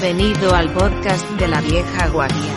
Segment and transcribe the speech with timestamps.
[0.00, 2.54] Bienvenido al podcast de la vieja guardia.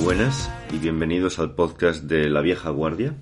[0.00, 3.16] Buenas y bienvenidos al podcast de La Vieja Guardia.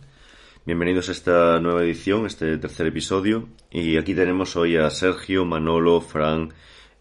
[0.67, 3.49] Bienvenidos a esta nueva edición, este tercer episodio.
[3.71, 6.53] Y aquí tenemos hoy a Sergio, Manolo, Fran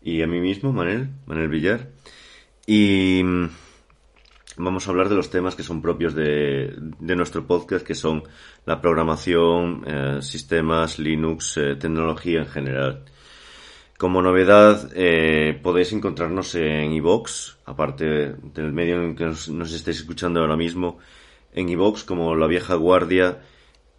[0.02, 1.90] y a mí mismo, Manel, Manel Villar.
[2.66, 3.50] Y mm,
[4.58, 8.24] vamos a hablar de los temas que son propios de, de nuestro podcast, que son
[8.66, 13.06] la programación, eh, sistemas, Linux, eh, tecnología en general.
[13.98, 19.98] Como novedad, eh, podéis encontrarnos en iVoox, aparte del medio en que nos, nos estáis
[19.98, 21.00] escuchando ahora mismo,
[21.54, 23.42] en iVoox como La Vieja Guardia,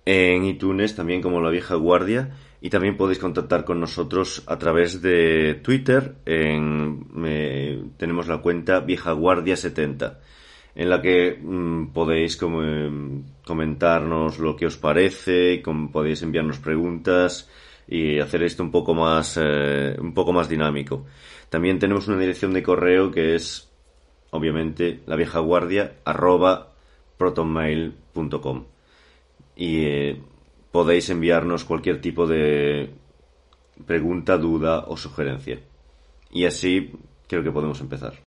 [0.05, 5.01] en iTunes también como La Vieja Guardia, y también podéis contactar con nosotros a través
[5.01, 10.21] de Twitter, en, tenemos la cuenta Vieja Guardia 70
[10.77, 17.49] en la que mm, podéis em, comentarnos lo que os parece, podéis enviarnos preguntas
[17.89, 21.07] y hacer esto un poco más eh, un poco más dinámico.
[21.49, 23.71] También tenemos una dirección de correo que es
[24.31, 25.97] obviamente la vieja guardia
[29.57, 30.21] y eh,
[30.71, 32.91] podéis enviarnos cualquier tipo de
[33.87, 35.59] pregunta, duda o sugerencia.
[36.31, 36.93] Y así
[37.29, 38.26] creo que podemos empezar.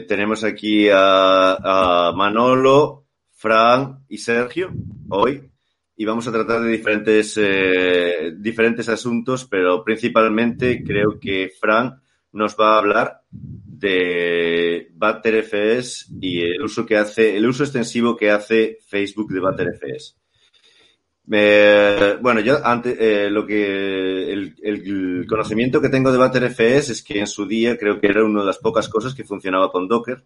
[0.00, 4.70] Tenemos aquí a, Manolo, Fran y Sergio
[5.08, 5.50] hoy
[5.96, 12.00] y vamos a tratar de diferentes, eh, diferentes asuntos, pero principalmente creo que Fran
[12.32, 18.30] nos va a hablar de ButterFS y el uso que hace, el uso extensivo que
[18.30, 20.16] hace Facebook de ButterFS.
[21.30, 27.02] Eh, bueno, yo antes, eh, lo que el, el conocimiento que tengo de ButterFS es
[27.02, 29.88] que en su día creo que era una de las pocas cosas que funcionaba con
[29.88, 30.24] Docker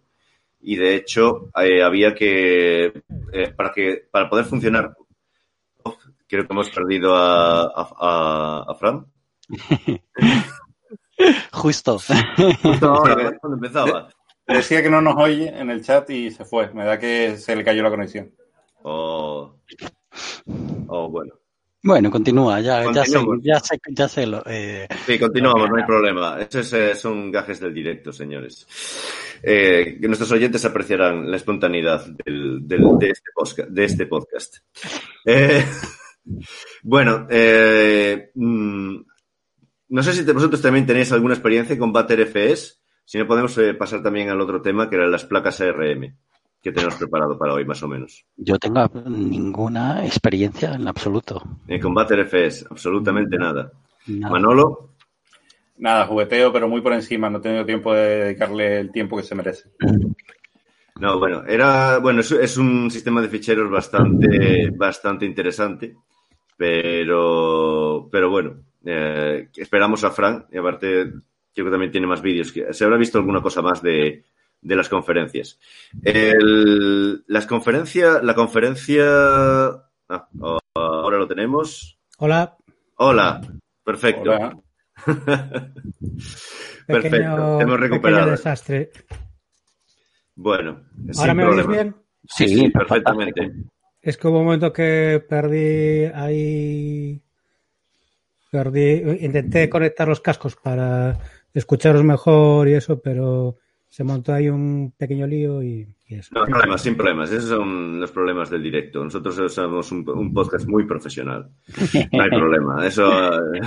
[0.60, 3.02] y de hecho eh, había que
[3.32, 4.96] eh, para que para poder funcionar
[5.84, 5.96] Uf,
[6.28, 9.06] creo que hemos perdido a, a, a, a Fran
[11.52, 11.98] Justo.
[11.98, 14.08] Justo ahora, cuando empezaba
[14.46, 16.72] Decía que no nos oye en el chat y se fue.
[16.74, 18.32] Me da que se le cayó la conexión.
[20.88, 21.34] O o bueno
[21.84, 25.84] Bueno, continúa, ya, ya sé, ya sé, ya sé lo, eh, Sí, continuamos, no hay
[25.84, 26.40] problema.
[26.40, 28.66] Estos eh, son gajes del directo, señores.
[29.42, 34.58] Eh, que nuestros oyentes apreciarán la espontaneidad del- del- de, este de este podcast.
[35.26, 35.64] Eh,
[36.84, 37.26] bueno,
[38.34, 38.96] mm,
[39.88, 42.80] no sé si te- vosotros también tenéis alguna experiencia con ButterFS.
[43.04, 46.16] Si no, podemos pasar también al otro tema, que eran las placas ARM,
[46.62, 48.24] que tenemos preparado para hoy, más o menos.
[48.36, 51.42] yo tengo ninguna experiencia en absoluto.
[51.66, 53.72] Eh, con ButterFS, absolutamente nada.
[54.06, 54.32] Nada.
[54.32, 54.92] Manolo,
[55.78, 57.28] Nada, jugueteo, pero muy por encima.
[57.28, 59.70] No he tenido tiempo de dedicarle el tiempo que se merece.
[61.00, 65.96] No, bueno, era, bueno, es, es un sistema de ficheros bastante, bastante interesante,
[66.56, 71.10] pero, pero bueno, eh, esperamos a Fran, y aparte
[71.52, 74.22] creo que también tiene más vídeos, se habrá visto alguna cosa más de,
[74.62, 75.58] de las conferencias.
[76.02, 79.04] El- las conferencias, la conferencia,
[80.08, 81.98] ah, oh, ahora lo tenemos.
[82.18, 82.56] Hola,
[82.96, 83.40] Hola,
[83.84, 84.30] perfecto.
[84.30, 84.56] Hola.
[86.86, 88.20] Perfecto, pequeño, hemos recuperado.
[88.22, 88.90] pequeño desastre.
[90.34, 90.82] Bueno,
[91.18, 91.94] ¿Ahora me oís bien?
[92.28, 93.40] Sí, Sí, sí, perfectamente.
[93.40, 93.72] fantástico.
[94.00, 97.22] Es que hubo un momento que perdí ahí.
[98.50, 99.02] Perdí.
[99.20, 101.18] Intenté conectar los cascos para
[101.54, 103.56] escucharos mejor y eso, pero
[103.92, 106.34] se montó ahí un pequeño lío y, eso.
[106.34, 107.30] No, problemas, sin problemas.
[107.30, 109.04] Esos son los problemas del directo.
[109.04, 111.50] Nosotros somos un, podcast muy profesional.
[112.10, 112.86] No hay problema.
[112.86, 113.60] Eso eh,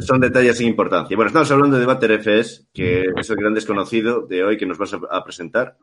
[0.00, 1.16] son, detalles sin importancia.
[1.16, 4.92] Bueno, estamos hablando de ButterFS, que es el gran desconocido de hoy que nos vas
[4.92, 5.78] a, presentar.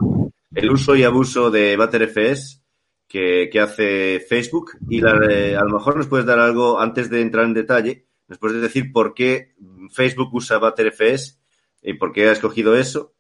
[0.54, 2.62] El uso y abuso de ButterFS
[3.08, 4.74] que, que hace Facebook.
[4.90, 8.06] Y la- eh, a lo mejor nos puedes dar algo antes de entrar en detalle.
[8.28, 9.56] Nos puedes decir por qué
[9.91, 11.40] Facebook usa ButterFS
[11.82, 13.13] y por qué ha escogido eso.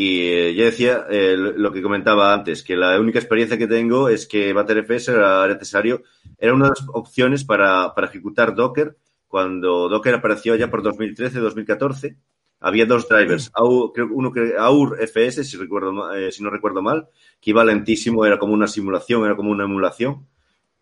[0.00, 4.08] Y eh, yo decía eh, lo que comentaba antes, que la única experiencia que tengo
[4.08, 6.04] es que ButterFS era necesario,
[6.38, 8.96] era una de las opciones para, para ejecutar Docker
[9.26, 12.16] cuando Docker apareció ya por 2013-2014.
[12.60, 16.50] Había dos drivers, AU, creo que uno que AUR FS, si, recuerdo, eh, si no
[16.50, 17.08] recuerdo mal,
[17.40, 20.28] que iba lentísimo, era como una simulación, era como una emulación,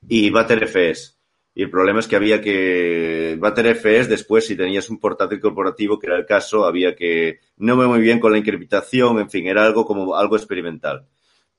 [0.07, 1.16] y ButterFS.
[1.59, 6.07] Y el problema es que había que ButterFS después, si tenías un portátil corporativo, que
[6.07, 9.65] era el caso, había que no me muy bien con la encriptación, en fin, era
[9.65, 11.07] algo como algo experimental.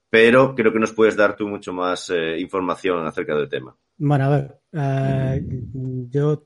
[0.07, 3.75] Pero creo que nos puedes dar tú mucho más eh, información acerca del tema.
[3.97, 5.41] Bueno, a ver, eh,
[6.11, 6.45] yo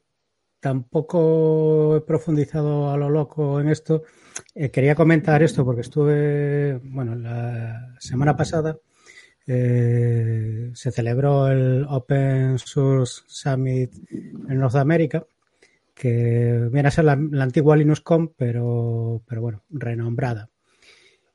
[0.61, 4.03] tampoco he profundizado a lo loco en esto.
[4.55, 8.79] Eh, quería comentar esto porque estuve, bueno, la semana pasada
[9.47, 15.25] eh, se celebró el Open Source Summit en Norteamérica,
[15.93, 20.49] que viene a ser la, antigua LinuxCon, pero, pero bueno, renombrada.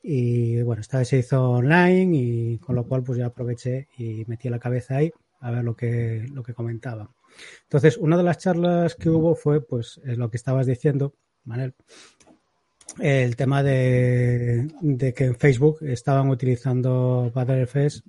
[0.02, 4.24] Y bueno, esta vez se hizo online y con lo cual pues ya aproveché y
[4.26, 7.10] metí la cabeza ahí a ver lo que, lo que comentaba.
[7.64, 11.14] Entonces, una de las charlas que hubo fue pues eh, lo que estabas diciendo,
[11.44, 11.74] Manel,
[12.98, 14.68] el tema de,
[15.14, 18.04] que en Facebook estaban utilizando Btrfs,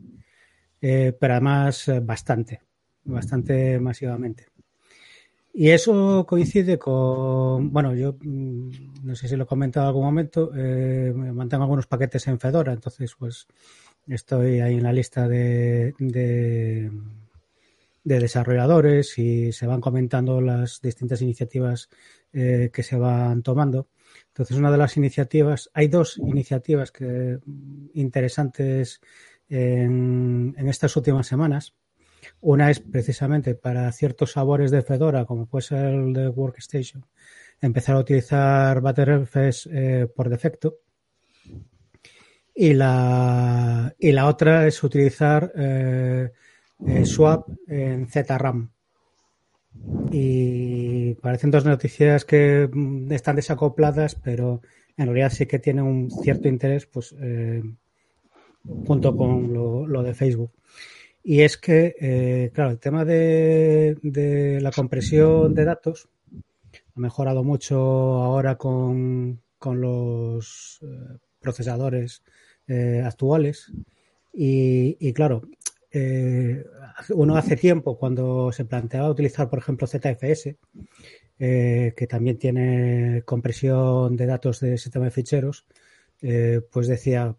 [0.81, 2.61] eh, pero además eh, bastante,
[3.03, 4.45] bastante masivamente.
[5.53, 8.69] Y eso coincide con, bueno, yo mm,
[9.03, 12.73] no sé si lo he comentado en algún momento, eh, mantengo algunos paquetes en Fedora,
[12.73, 13.47] entonces pues
[14.07, 16.91] estoy ahí en la lista de, de,
[18.03, 21.89] de desarrolladores y se van comentando las distintas iniciativas
[22.33, 23.87] eh, que se van tomando.
[24.37, 27.39] Entonces, una de las iniciativas, hay dos iniciativas que
[27.95, 29.01] interesantes
[29.49, 31.73] en, estas últimas semanas.
[32.41, 37.03] Una es precisamente para ciertos sabores de Fedora, como puede ser el de Workstation,
[37.59, 40.81] empezar a utilizar Btrfs eh, por defecto.
[42.53, 46.31] Y la, y la otra es utilizar eh,
[46.85, 48.69] eh, Swap en ZRAM.
[50.11, 54.61] Y parecen dos noticias que mm, están desacopladas, pero
[54.97, 57.61] en realidad sí que tienen un cierto interés, pues, eh,
[58.85, 60.51] junto con lo, de Facebook.
[61.23, 66.09] Y es que, eh, claro, el tema de, la compresión de datos
[66.95, 72.23] ha mejorado mucho ahora con, los eh, procesadores
[73.03, 73.71] actuales.
[74.33, 75.41] Y claro,
[75.99, 76.63] eh,
[77.09, 80.55] uno hace tiempo, cuando se planteaba utilizar, por ejemplo, ZFS,
[81.39, 85.65] eh, que también tiene compresión de datos de sistema de ficheros,
[86.21, 87.35] eh, pues decía,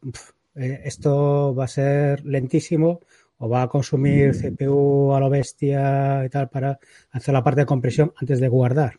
[0.54, 3.00] esto va a ser lentísimo
[3.38, 6.78] o va a consumir CPU a lo bestia y tal para
[7.12, 8.98] hacer la parte de compresión antes de guardar.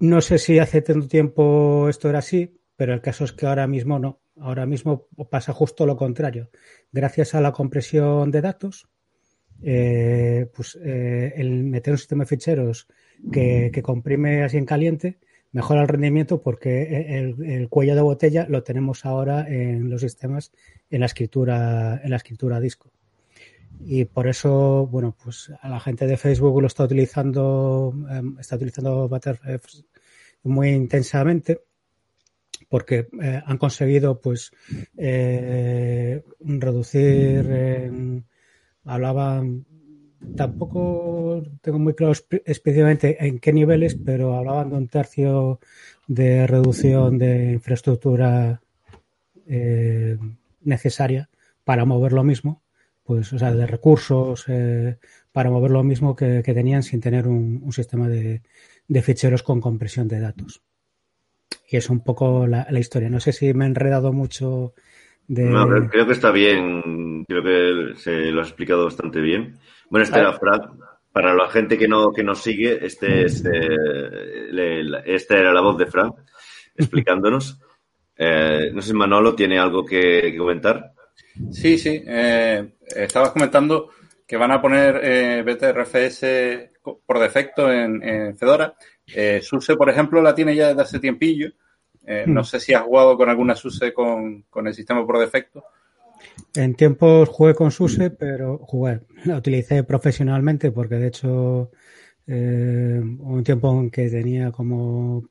[0.00, 3.68] No sé si hace tanto tiempo esto era así, pero el caso es que ahora
[3.68, 4.21] mismo no.
[4.40, 6.50] Ahora mismo pasa justo lo contrario.
[6.90, 8.88] Gracias a la compresión de datos,
[9.62, 12.88] eh, pues eh, el meter un sistema de ficheros
[13.30, 15.18] que, comprime así en caliente
[15.52, 20.50] mejora el rendimiento porque el, el, cuello de botella lo tenemos ahora en los sistemas
[20.90, 22.90] en la escritura en la escritura disco
[23.80, 28.56] y por eso bueno pues a la gente de Facebook lo está utilizando eh, está
[28.56, 29.84] utilizando Btrfs
[30.42, 31.60] muy intensamente
[32.72, 34.50] porque eh, han conseguido pues
[34.96, 37.44] eh, reducir
[38.86, 39.66] hablaban
[40.34, 42.14] tampoco tengo muy claro
[42.46, 45.60] específicamente en qué niveles pero hablaban de un tercio
[46.06, 48.62] de reducción de infraestructura
[49.46, 50.16] eh,
[50.62, 51.28] necesaria
[51.64, 52.62] para mover lo mismo
[53.04, 54.46] pues o sea de recursos
[55.30, 58.40] para mover lo mismo que, que tenían sin tener un, un sistema de,
[58.88, 60.62] de ficheros con compresión de datos
[61.68, 63.08] y es un poco la, la, historia.
[63.08, 64.74] No sé si me he enredado mucho
[65.26, 65.44] de...
[65.44, 69.58] No, creo que está bien, creo que se lo has explicado bastante bien.
[69.90, 70.78] Bueno, este era Frank.
[71.12, 75.60] Para la gente que no que nos sigue, este es, eh, le, esta era la
[75.60, 76.16] voz de Frank
[76.76, 77.58] explicándonos.
[78.24, 80.92] Eh, no sé, Manolo, ¿tiene algo que, que comentar?
[81.50, 82.04] Sí, sí.
[82.06, 83.88] Eh, estabas comentando
[84.26, 86.24] que van a poner eh, BTRFS
[87.04, 88.74] por defecto en, en Fedora.
[89.14, 91.52] Eh, SUSE, por ejemplo, la tiene ya desde hace tiempillo.
[92.06, 92.32] Eh, hmm.
[92.32, 95.64] No sé si has jugado con alguna SUSE con, con, el sistema por defecto.
[96.54, 101.70] En tiempos jugué con SUSE, pero jugué, la utilicé profesionalmente porque de hecho
[102.26, 105.24] eh, un tiempo en que tenía como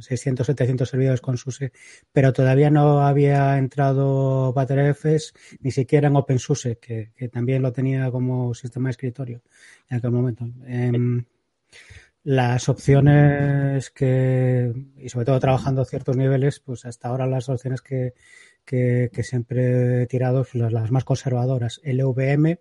[0.00, 1.72] 600, 700 servidores con SUSE,
[2.12, 8.10] pero todavía no había entrado Btrfs ni siquiera en OpenSUSE, que, que también lo tenía
[8.10, 9.42] como sistema de escritorio
[9.88, 10.48] en aquel momento.
[10.66, 10.92] Eh,
[12.26, 17.82] las opciones que, y sobre todo trabajando a ciertos niveles, pues hasta ahora las opciones
[17.82, 18.14] que,
[18.64, 21.80] que, que siempre he tirado son las, las, más conservadoras.
[21.84, 22.58] LVM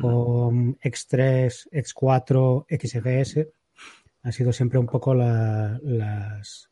[0.00, 3.48] con X3, X4, XFS
[4.22, 6.70] han sido siempre un poco la, las,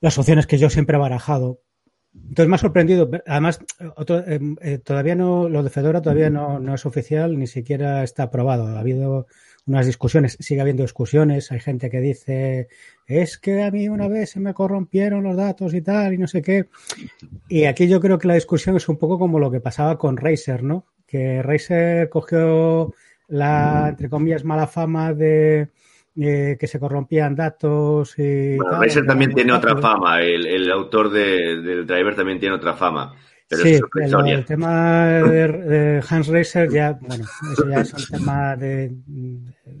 [0.00, 1.60] las opciones que yo siempre he barajado.
[2.14, 3.10] Entonces me ha sorprendido.
[3.26, 3.60] Además,
[3.96, 8.22] otro, eh, todavía no, lo de Fedora todavía no, no es oficial, ni siquiera está
[8.22, 8.66] aprobado.
[8.66, 9.26] Ha habido
[9.68, 12.68] unas discusiones, sigue habiendo discusiones, hay gente que dice,
[13.06, 16.26] es que a mí una vez se me corrompieron los datos y tal, y no
[16.26, 16.66] sé qué.
[17.48, 20.16] Y aquí yo creo que la discusión es un poco como lo que pasaba con
[20.16, 20.86] Razer, ¿no?
[21.06, 22.92] Que Razer cogió
[23.28, 25.68] la, entre comillas, mala fama de
[26.20, 29.82] eh, que se corrompían datos y Bueno, tal, en también tiene otra datos.
[29.82, 33.14] fama, el, el autor de- del driver también tiene otra fama.
[33.48, 34.34] Pero sí, es otra pero historia.
[34.34, 39.80] el tema de, de Hans Reiser ya, bueno, eso ya es un tema de, de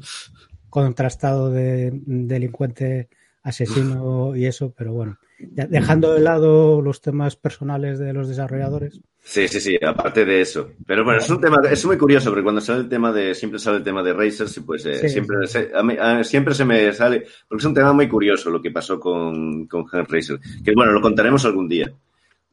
[0.70, 3.08] contrastado de delincuente
[3.42, 5.18] asesino y eso, pero bueno,
[5.52, 9.00] ya dejando de lado los temas personales de los desarrolladores.
[9.22, 10.70] Sí, sí, sí, aparte de eso.
[10.86, 13.58] Pero bueno, es un tema, es muy curioso porque cuando sale el tema de, siempre
[13.58, 16.64] sale el tema de Racers pues eh, Sí, siempre, Se, a mí- a- siempre se
[16.64, 20.38] me sale, porque es un tema muy curioso lo que pasó con, con Hans Racer.
[20.64, 21.90] Que bueno, lo contaremos algún día.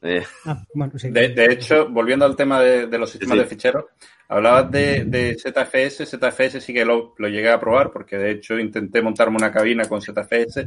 [0.06, 1.10] Eh, Ah, bueno, sí.
[1.10, 3.44] De, de hecho, volviendo al tema de, de los sistemas Sí.
[3.44, 3.86] de ficheros,
[4.28, 6.06] hablabas de, de ZFS.
[6.06, 9.86] ZFS sí que lo, lo llegué a probar porque de hecho intenté montarme una cabina
[9.86, 10.66] con ZFS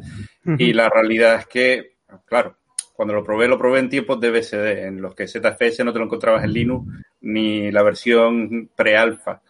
[0.58, 2.56] y la realidad es que, claro,
[2.94, 5.98] cuando lo probé, lo probé en tiempos de BSD, en los que ZFS no te
[6.00, 9.40] lo encontrabas en Linux ni la versión pre-alfa.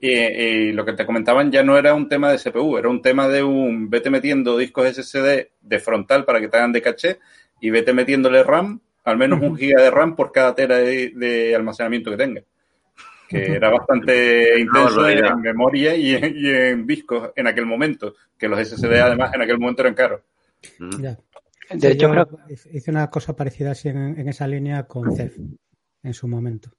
[0.00, 3.02] Y, y lo que te comentaban ya no era un tema de CPU, era un
[3.02, 7.18] tema de un vete metiendo discos SSD de frontal para que te hagan de caché
[7.60, 11.54] y vete metiéndole RAM, al menos un giga de RAM por cada tera de, de
[11.56, 12.42] almacenamiento que tenga.
[13.28, 18.48] Que era bastante intenso en, memoria y en, y en discos en aquel momento, que
[18.48, 20.22] los SSD además en aquel momento eran caros.
[21.00, 21.18] Ya.
[21.70, 25.12] De Sí, hecho, yo creo, hice una cosa parecida así en, en esa línea con
[25.12, 25.38] CEF
[26.02, 26.70] en su momento.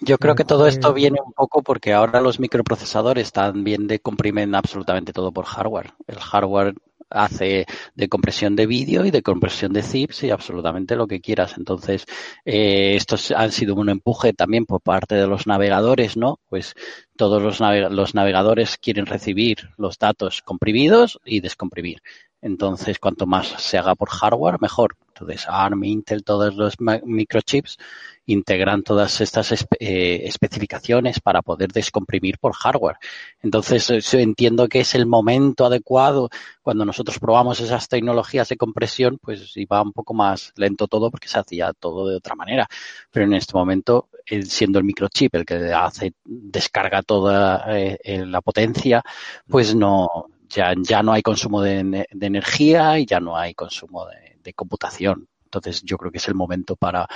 [0.00, 5.12] yo creo que todo esto viene un poco porque ahora los microprocesadores también decomprimen absolutamente
[5.12, 5.92] todo por hardware.
[6.06, 6.74] El hardware
[7.14, 11.54] hace de compresión de vídeo y de compresión de zips y absolutamente lo que quieras.
[11.56, 12.06] Entonces,
[12.44, 16.40] eh, estos han sido un empuje también por parte de los navegadores, ¿no?
[16.48, 16.74] Pues
[17.16, 22.02] todos los, los navegadores quieren recibir los datos comprimidos y descomprimir.
[22.42, 24.96] Entonces, cuanto más se haga por hardware, mejor.
[25.08, 27.78] Entonces, ARM, Intel, todos los microchips
[28.26, 32.96] integran todas estas espe- eh, especificaciones para poder descomprimir por hardware.
[33.42, 36.30] Entonces, eso entiendo que es el momento adecuado
[36.62, 41.28] cuando nosotros probamos esas tecnologías de compresión, pues iba un poco más lento todo porque
[41.28, 42.66] se hacía todo de otra manera.
[43.10, 44.08] Pero en este momento,
[44.44, 49.02] siendo el microchip el que hace, descarga toda eh, eh, la potencia,
[49.48, 50.08] pues no,
[50.54, 54.52] ya, ya no hay consumo de, de energía y ya no hay consumo de, de
[54.54, 55.26] computación.
[55.44, 57.06] Entonces yo creo que es el momento para,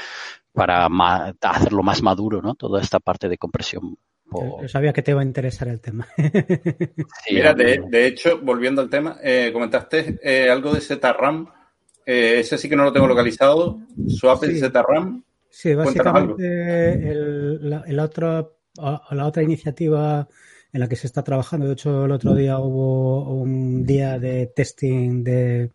[0.52, 2.55] para ma- hacerlo más maduro, ¿no?
[2.55, 3.97] Toda esta parte de compresión.
[4.28, 6.07] por- Yo sabía que te iba a interesar el tema.
[6.16, 11.47] sí, Mira, de, de hecho, volviendo al tema, eh, comentaste eh, algo de ZRAM.
[12.05, 13.78] Eh, ese sí que no lo tengo localizado.
[14.07, 14.59] Swap Sí.
[14.61, 15.23] ZRAM.
[15.49, 18.59] Sí, básicamente el- la, el otro-
[19.11, 20.28] la otra iniciativa
[20.76, 24.47] en la que se está trabajando, de hecho el otro día hubo un día de
[24.49, 25.73] testing de,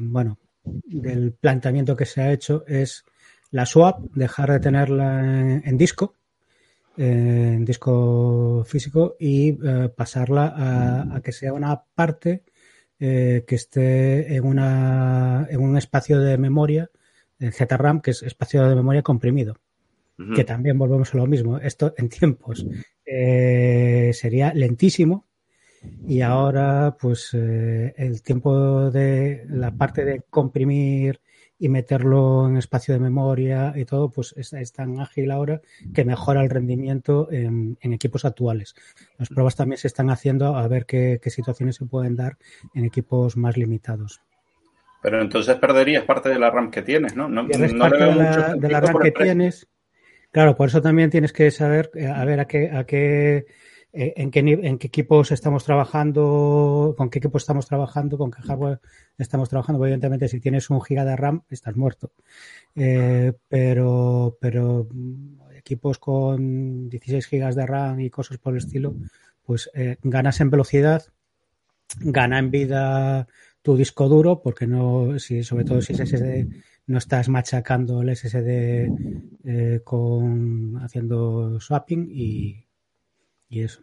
[0.00, 2.64] bueno, del planteamiento que se ha hecho.
[2.68, 3.04] Es
[3.50, 6.14] la swap, dejar de tenerla en, en disco,
[6.96, 12.44] eh, en disco físico y eh, pasarla a, que sea una parte
[13.00, 16.90] eh, que esté en, una, en un espacio de memoria,
[17.40, 19.56] el ZRAM, que es espacio de memoria comprimido,
[20.34, 21.58] Que también volvemos a lo mismo.
[21.58, 22.66] Esto en tiempos
[23.04, 25.26] eh, sería lentísimo
[26.06, 31.20] y ahora pues eh, el tiempo de la parte de comprimir
[31.58, 35.60] y meterlo en espacio de memoria y todo, pues es, es tan ágil ahora
[35.94, 38.74] que mejora el rendimiento en, en equipos actuales.
[39.16, 42.36] Las pruebas también se están haciendo a ver qué, qué situaciones se pueden dar
[42.74, 44.20] en equipos más limitados.
[45.02, 47.28] Pero entonces perderías parte de la RAM que tienes, ¿no?
[47.28, 49.68] No, no le parte veo de mucho la, de sentido la RAM que tienes.
[50.32, 53.46] Claro, por eso también tienes que saber eh, a ver a qué, a qué
[53.94, 58.40] eh, en qué en qué equipos estamos trabajando, con qué equipos estamos trabajando, con qué
[58.40, 58.80] hardware
[59.18, 59.84] estamos trabajando.
[59.84, 62.12] Evidentemente, si tienes un giga de RAM, estás muerto.
[62.74, 68.96] Eh, pero, pero mm, equipos con 16 gigas de RAM y cosas por el estilo,
[69.44, 71.04] pues eh, ganas en velocidad,
[72.00, 73.28] gana en vida
[73.60, 76.48] tu disco duro, porque no, si, sobre todo si es SSD,
[76.86, 78.90] no estás machacando el SSD
[79.44, 82.64] eh, con haciendo swapping y,
[83.48, 83.82] y eso.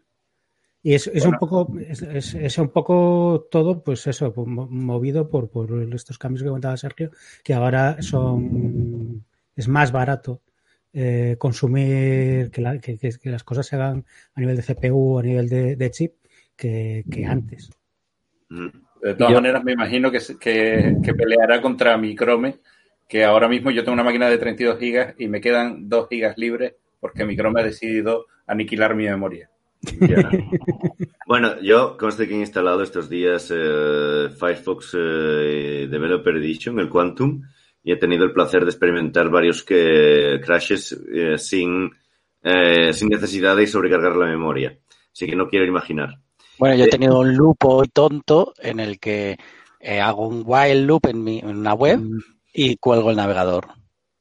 [0.82, 5.30] Y es, es un poco, es, es- es un poco todo, pues eso, mo- movido
[5.30, 7.12] por, por estos cambios que comentaba Sergio,
[7.44, 9.26] que ahora son,
[9.58, 10.42] es más barato
[10.94, 15.20] eh, consumir, que, la- que- que- que las cosas se hagan a nivel de CPU,
[15.20, 16.14] a nivel de, de chip,
[16.56, 17.70] que, que antes.
[18.50, 18.72] Ujú.
[19.02, 22.60] De todas Yo- maneras, me imagino que, se- que, que peleará contra Microme,
[23.10, 26.38] que ahora mismo yo tengo una máquina de 32 gigas y me quedan 2 gigas
[26.38, 29.50] libres porque Microme ha decidido aniquilar mi memoria.
[31.26, 37.44] Bueno, yo conste que he instalado estos días eh, Firefox eh, Developer Edition, el Quantum,
[37.84, 41.92] y he tenido el placer de experimentar varios que, crashes eh, sin
[42.44, 44.78] eh, sin necesidad de sobrecargar la memoria.
[45.14, 46.20] Así que no quiero imaginar.
[46.58, 49.38] Bueno, yo he Eh, tenido un loop hoy tonto en el que
[49.80, 52.04] eh, hago un while loop en, mi, en una web
[52.54, 53.68] y cuelgo el navegador.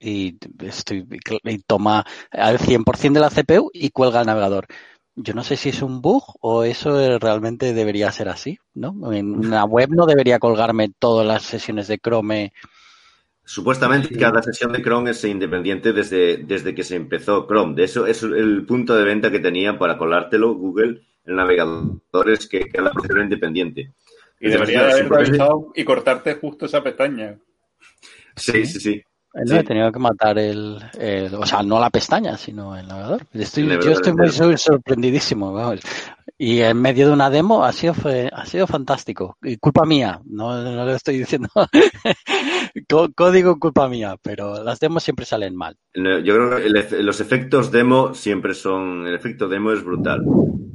[0.01, 1.07] Y estoy
[1.45, 4.67] y toma al 100% de la CPU y cuelga el navegador.
[5.17, 9.13] Yo no sé si es un bug o eso realmente debería ser así, ¿no?
[9.13, 12.53] En una web no debería colgarme todas las sesiones de Chrome.
[13.45, 17.75] Supuestamente cada sesión de Chrome es independiente desde, desde que se empezó Chrome.
[17.75, 22.47] De eso es el punto de venta que tenían para colártelo Google, el navegador, es
[22.47, 23.93] que cada procedimiento independiente.
[24.39, 27.39] Y debería haber avisado y cortarte justo esa pestaña.
[28.39, 29.03] Sí, sí, sí.
[29.35, 29.57] No Sí.
[29.59, 33.27] he tenido que matar el, el- o sea, no la pestaña, sino el navegador.
[33.35, 35.81] Estoy, El yo estoy muy sorprendidísimo, vamos.
[36.37, 39.37] Y en medio de una demo ha sido fue, ha sido fantástico.
[39.43, 41.49] Y culpa mía, no, no le estoy diciendo
[42.89, 45.77] có- código culpa mía, pero las demos siempre salen mal.
[45.95, 49.07] Yo creo que el los efectos demo siempre son.
[49.07, 50.25] El efecto demo es brutal.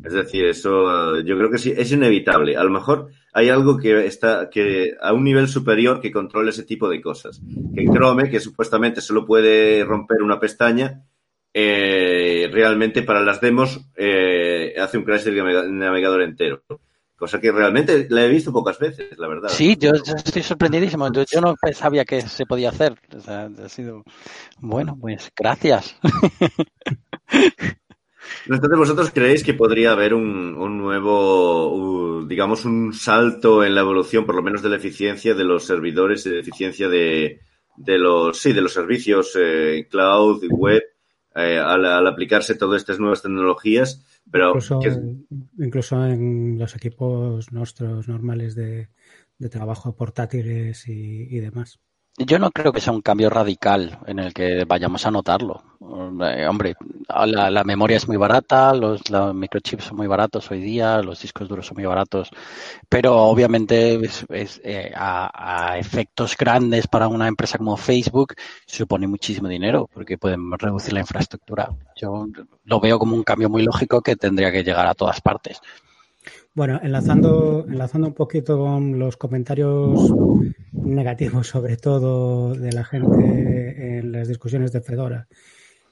[0.03, 2.57] Es decir, eso eh, yo creo que sí, es inevitable.
[2.57, 6.63] A lo mejor hay algo que está que a un nivel superior que controle ese
[6.63, 7.41] tipo de cosas.
[7.73, 11.03] Que Chrome, que supuestamente solo puede romper una pestaña,
[11.53, 14.32] eh, realmente para las demos eh,
[14.77, 16.63] hace un crash del navega- navegador entero.
[17.15, 19.47] Cosa que realmente la he visto pocas veces, la verdad.
[19.49, 21.09] Sí, yo, yo estoy sorprendidísimo.
[21.13, 22.95] Yo, yo no sabía que se podía hacer.
[23.15, 24.03] O sea, ha sido,
[24.59, 25.95] bueno, pues gracias.
[28.45, 31.73] Entonces, ¿vosotros creéis que podría haber un, un nuevo,
[32.21, 35.65] uh, digamos, un salto en la evolución, por lo menos de la eficiencia de los
[35.65, 37.39] servidores y de la eficiencia de,
[37.77, 40.83] de los, sí, de los servicios eh, cloud y web
[41.35, 44.05] eh, al, al aplicarse todas estas nuevas tecnologías?
[44.31, 44.79] Pero, incluso,
[45.57, 48.89] incluso en los equipos nuestros normales de,
[49.37, 51.79] de trabajo portátiles y, y demás.
[52.17, 55.63] Yo no creo que sea un cambio radical en el que vayamos a notarlo.
[55.81, 56.75] Eh, hombre,
[57.25, 59.01] la, memoria es muy barata, los,
[59.33, 62.29] microchips son muy baratos hoy día, los discos duros son muy baratos,
[62.87, 63.99] pero obviamente
[64.29, 70.93] eh, a efectos grandes para una empresa como Facebook supone muchísimo dinero porque pueden reducir
[70.93, 71.69] la infraestructura.
[71.95, 72.27] Yo
[72.63, 75.61] lo veo como un cambio muy lógico que tendría que llegar a todas partes.
[76.55, 80.13] Bueno, enlazando, enlazando un poquito con los comentarios
[80.71, 85.27] negativos, sobre todo de la gente en las discusiones de Fedora.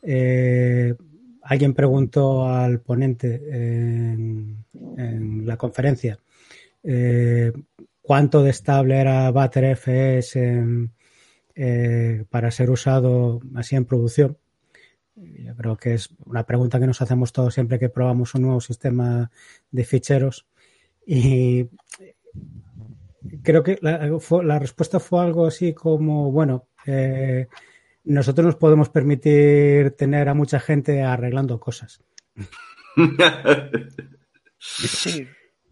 [0.04, 0.94] Eh,
[1.42, 4.64] alguien preguntó al ponente en,
[5.46, 6.20] la conferencia
[6.84, 7.52] eh,
[8.02, 10.92] cuánto de estable era ButterFS en,
[11.56, 14.38] eh, para ser usado así en producción.
[15.16, 18.62] Yo creo que es una pregunta que nos hacemos todos siempre que probamos un nuevo
[18.62, 19.32] sistema
[19.72, 20.46] de ficheros.
[21.06, 21.70] Y
[23.44, 27.48] creo que la, fue, la respuesta fue algo así como, bueno, eh,
[28.04, 32.04] nosotros nos podemos permitir tener a mucha gente arreglando cosas.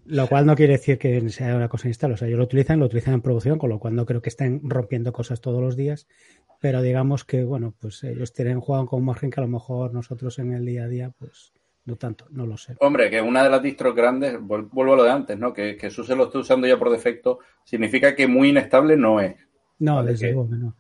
[0.06, 2.16] Lo cual no quiere decir que sea una cosa instala.
[2.16, 4.30] O sea, ellos lo utilizan, lo utilizan en producción, con lo cual no creo que
[4.30, 6.08] estén rompiendo cosas todos los días.
[6.60, 9.94] Pero digamos que, bueno, pues ellos tienen juegan con un margen que a lo mejor
[9.94, 11.54] nosotros en el día a día, pues
[11.96, 12.76] tanto, no lo sé.
[12.80, 15.54] Hombre, que una de las distros grandes, vuel- vuelvo a lo de antes, ¿no?
[15.54, 19.36] Que, que SUSE lo está usando ya por defecto, significa que muy inestable no es.
[19.80, 20.76] No, Vale, desde luego que no.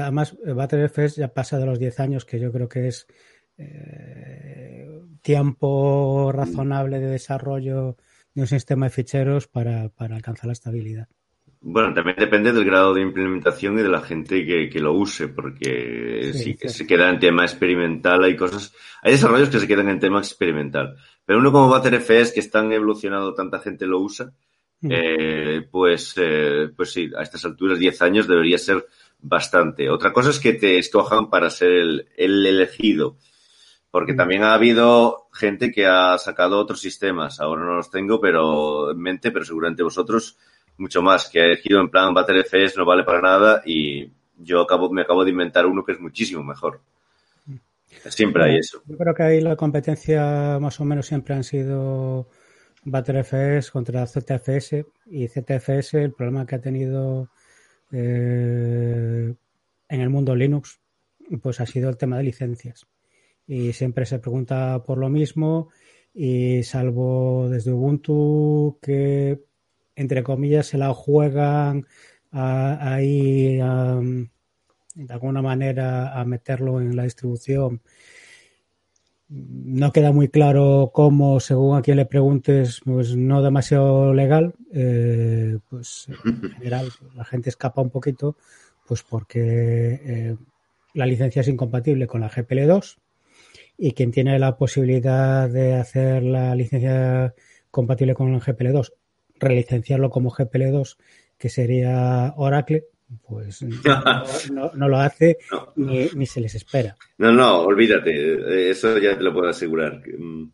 [0.00, 3.06] Además, ButterFS ya pasa de los 10 años, que yo creo que es
[3.58, 7.96] eh, tiempo razonable de desarrollo
[8.34, 11.08] de un sistema de ficheros para, para alcanzar la estabilidad.
[11.64, 15.28] Bueno, también depende del grado de implementación y de la gente que, que lo use,
[15.28, 19.68] porque Sí, sí, que se queda en tema experimental, hay cosas, hay desarrollos que se
[19.68, 20.96] quedan en tema experimental.
[21.24, 24.32] Pero uno como ButterFS, que es tan evolucionado, tanta gente lo usa,
[24.84, 24.88] Mm.
[24.90, 28.84] eh, pues, eh, pues sí, a estas alturas, 10 años, debería ser
[29.20, 29.88] bastante.
[29.88, 33.16] Otra cosa es que te escojan para ser el, el elegido,
[33.92, 34.16] porque Mm.
[34.16, 38.98] también ha habido gente que ha sacado otros sistemas, ahora no los tengo pero en
[38.98, 40.36] mente, pero seguramente vosotros
[40.78, 44.90] mucho más, que ha elegido en plan ButterFS no vale para nada y yo acabo,
[44.90, 46.80] me acabo de inventar uno que es muchísimo mejor.
[48.08, 48.82] Siempre hay eso.
[48.86, 52.28] Yo creo que ahí la competencia más o menos siempre han sido
[52.84, 57.28] ButterFS contra ZFS y ZFS el problema que ha tenido
[57.92, 59.32] eh,
[59.88, 60.80] en el mundo Linux
[61.40, 62.86] pues ha sido el tema de licencias
[63.46, 65.68] y siempre se pregunta por lo mismo
[66.14, 69.40] y salvo desde Ubuntu que
[69.96, 71.86] entre comillas se la juegan
[72.30, 73.60] ahí
[74.94, 77.80] de alguna manera a meterlo en la distribución.
[79.28, 85.58] No queda muy claro cómo, según a quien le preguntes, pues no demasiado legal, eh,
[85.70, 88.36] pues en general la gente escapa un poquito,
[88.86, 90.36] pues porque eh,
[90.92, 92.98] la licencia es incompatible con la GPL2
[93.78, 97.34] y quien tiene la posibilidad de hacer la licencia
[97.70, 98.92] compatible con el GPL2,
[99.42, 100.96] relicenciarlo como GPL2,
[101.38, 102.84] que sería Oracle,
[103.28, 104.02] pues no,
[104.52, 105.72] no- no lo hace No.
[105.76, 106.96] ni, ni se les espera.
[107.18, 110.00] No, no, olvídate, eso ya te lo puedo asegurar.
[110.18, 110.50] mm,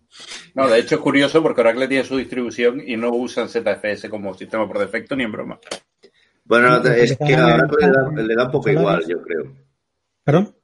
[0.55, 4.35] No, de hecho es curioso porque Oracle tiene su distribución y no usan ZFS como
[4.35, 5.59] sistema por defecto ni en broma.
[6.45, 9.55] Bueno, es que a Oracle le da, el- le da un poco igual, yo creo.
[10.25, 10.55] ¿Perdón?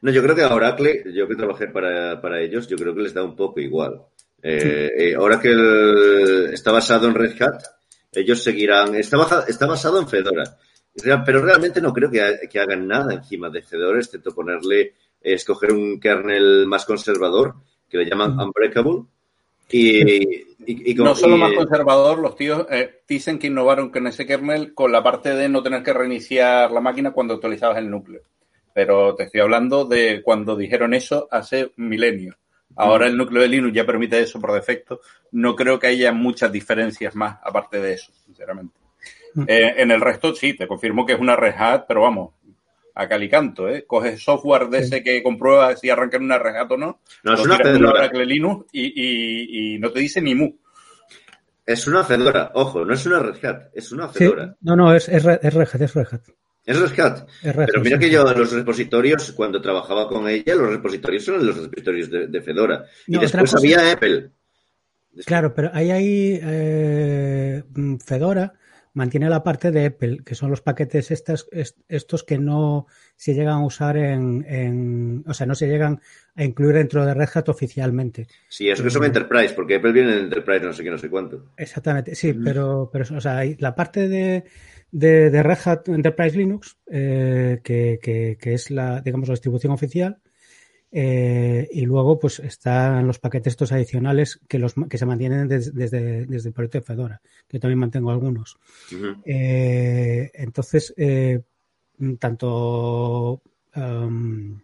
[0.00, 3.02] No, yo creo que a Oracle, yo que trabajé para, para ellos, yo creo que
[3.02, 4.02] les da un poco igual.
[4.42, 7.62] Eh, eh, Oracle está basado en Red Hat,
[8.12, 10.42] ellos seguirán, está, baja- está basado en Fedora,
[11.24, 15.72] pero realmente no creo que, ha- que hagan nada encima de Fedora, excepto ponerle, escoger
[15.72, 17.54] un kernel más conservador,
[17.88, 19.04] que le llaman Unbreakable,
[19.70, 24.06] y, y, y con- No solo más conservador, los tíos eh, dicen que innovaron con
[24.08, 27.88] ese kernel con la parte de no tener que reiniciar la máquina cuando actualizabas el
[27.88, 28.20] núcleo.
[28.74, 32.36] Pero te estoy hablando de cuando dijeron eso hace milenios.
[32.76, 35.00] Ahora el núcleo de Linux ya permite eso por defecto.
[35.32, 38.74] No creo que haya muchas diferencias más aparte de eso, sinceramente.
[39.46, 42.34] Eh, en el resto sí, te confirmo que es una Red Hat, pero vamos,
[42.94, 43.84] a calicanto, ¿eh?
[43.86, 44.84] Coges software de Sí.
[44.84, 47.56] ese que comprueba si arranca en una Red Hat o no, No, es lo una
[47.56, 50.52] tiras en una Linux y, y- y no te dice ni mu.
[51.64, 54.54] Es una Fedora, ojo, no es una Red Hat, es una Sí, Fedora.
[54.60, 55.38] no, no, es, es Red
[55.72, 56.22] Hat, es Red Hat.
[56.64, 57.28] Es Red Hat.
[57.42, 61.44] Es Red Pero mira que yo, los repositorios, cuando trabajaba con ella, los repositorios son
[61.44, 62.84] los repositorios de, de Fedora.
[63.06, 64.30] Y No, otra después había Apple.
[65.26, 68.54] Claro, pero ahí hay eh, mm, Fedora
[68.94, 73.32] mantiene la parte de Apple, que son los paquetes estas, est- estos que no se
[73.34, 76.00] llegan a usar en, en- o sea, no se llegan
[76.34, 78.26] a incluir dentro de Red Hat oficialmente.
[78.48, 80.98] Sí, eso que son Eh, Enterprise, porque Apple viene en Enterprise no sé qué, no
[80.98, 81.46] sé cuánto.
[81.56, 84.44] Exactamente, sí, pero, pero o sea, la parte de,
[84.92, 89.72] de, de Red Hat Enterprise Linux, eh, que, que, que es la, digamos, la distribución
[89.72, 90.18] oficial,
[90.94, 95.74] eh, y luego pues están los paquetes estos adicionales que los que se mantienen des-
[95.74, 98.58] desde, desde el proyecto de Fedora, que yo también mantengo algunos.
[99.24, 100.94] Eh, entonces,
[102.18, 103.40] tanto
[103.76, 104.60] um,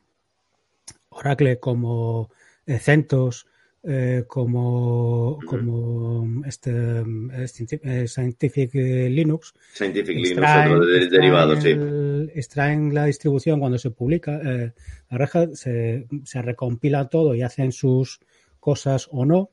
[1.11, 2.31] Oracle como
[2.67, 3.47] CentOS,
[3.85, 7.03] eh, como, como este, eh,
[7.47, 12.31] Scientific- eh, Scientific Linux, Scientific Linux, extraen, otro de- extraen derivado, sí.
[12.35, 14.41] extraen la distribución cuando se publica.
[14.45, 14.73] eh,
[15.11, 18.21] la Red Hat se, se recompila todo y hacen sus
[18.61, 19.51] cosas o no.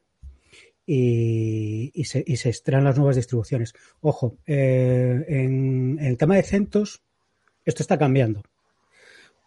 [0.87, 3.73] Y, y se, y se extraen las nuevas distribuciones.
[4.01, 7.01] Ojo, eh, en, en el tema de CentOS,
[7.63, 8.43] esto está cambiando.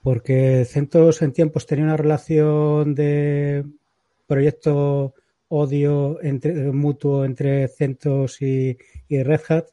[0.03, 3.64] Porque CentOS en tiempos tenía una relación de
[4.29, 5.14] proyecto
[5.49, 8.77] odio entre, mutuo entre CentOS y,
[9.09, 9.64] y Red Hat.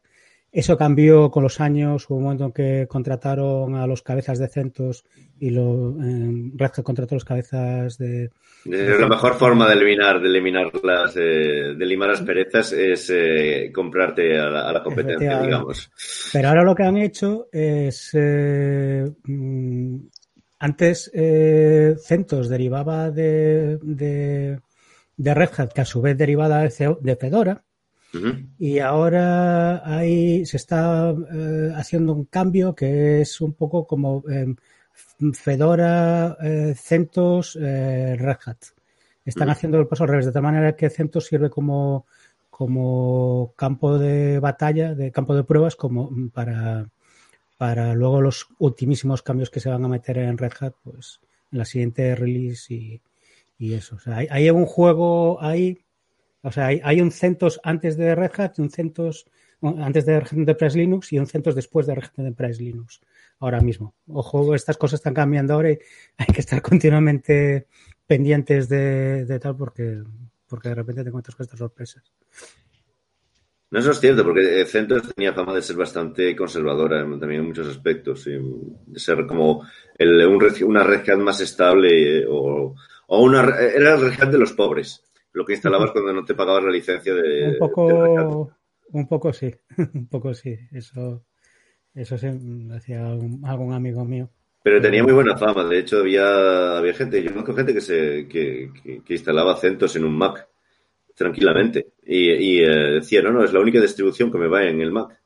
[0.52, 2.10] Eso cambió con los años.
[2.10, 5.04] Hubo un momento en que contrataron a los cabezas de CentOS
[5.38, 8.30] y lo, eh, Red Hat contrató a los cabezas de,
[8.64, 13.12] Es la mejor forma de eliminar, de eliminar las, eh, de limar las perezas es
[13.14, 15.92] eh, comprarte a la, a la competencia, digamos.
[16.32, 18.16] Pero ahora lo que han hecho es.
[20.66, 24.60] Antes eh, CentOS derivaba de, de,
[25.16, 27.64] de Red Hat, que a su vez derivaba de, Fedora.
[28.58, 34.56] Y ahora hay, se está eh, haciendo un cambio que es un poco como eh,
[35.34, 38.62] Fedora, eh, CentOS, Red Hat.
[39.24, 42.06] Están haciendo el paso al revés, de tal manera que CentOS sirve como,
[42.50, 46.88] como campo de batalla, de campo de pruebas, como para,
[47.58, 51.60] para luego los ultimísimos cambios que se van a meter en Red Hat, pues en
[51.60, 53.02] la siguiente release y,
[53.58, 53.96] y eso.
[53.96, 55.80] O sea, hay, un juego ahí
[56.42, 59.26] o sea, hay, hay un CentOS antes de Red Hat un CentOS
[59.62, 63.02] antes de Red Hat Enterprise Linux y un CentOS después de Red Hat Enterprise Linux.
[63.40, 63.96] Ahora mismo.
[64.08, 65.80] Ojo, estas cosas están cambiando ahora y
[66.18, 67.68] hay que estar continuamente
[68.06, 70.04] pendientes de, de tal porque,
[70.48, 72.04] porque de repente te encuentras con estas sorpresas.
[73.72, 77.48] No, eso es cierto, porque eh, CentOS tenía fama de ser bastante conservadora también en
[77.48, 78.32] muchos aspectos, y
[78.86, 82.76] de ser como el- un red- una red hat más estable eh, o,
[83.08, 86.36] o una era el red hat de los pobres, lo que instalabas cuando no te
[86.36, 88.54] pagabas la licencia de, un de poco,
[88.92, 89.54] un poco sí,
[89.94, 90.58] un poco sí.
[90.72, 91.26] Eso,
[91.94, 94.30] eso sí, me decía algún, algún amigo mío.
[94.64, 98.28] Pero tenía muy buena fama, de hecho había, había gente, yo conozco gente que se
[98.28, 100.48] que, que- que instalaba CentOS en un Mac
[101.16, 104.82] tranquilamente y, y, eh, decía, no, no, es la única distribución que me va en
[104.82, 105.20] el Mac.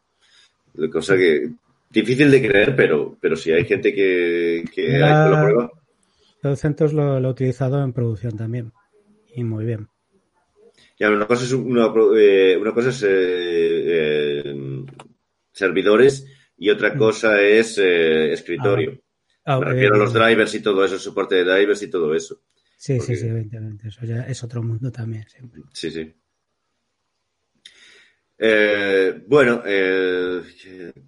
[0.91, 1.49] Cosa que
[1.89, 5.71] difícil de creer, pero, pero si hay gente que, que Era- lo prueba.
[6.43, 8.71] El CentOS lo, lo he utilizado en producción también.
[9.35, 9.89] Y muy bien.
[10.97, 14.85] Ya, una cosa es, una, eh, una cosa es eh, eh,
[15.51, 16.25] servidores
[16.57, 18.99] y otra cosa es eh, escritorio.
[19.45, 22.41] Ah, Me refiero a los drivers y todo eso, soporte de drivers y todo eso.
[22.81, 23.89] Sí, Porque- sí, sí, evidentemente.
[23.89, 25.61] Eso ya es otro mundo también, siempre.
[25.73, 26.13] Sí, sí.
[28.41, 30.41] Eh, bueno, eh,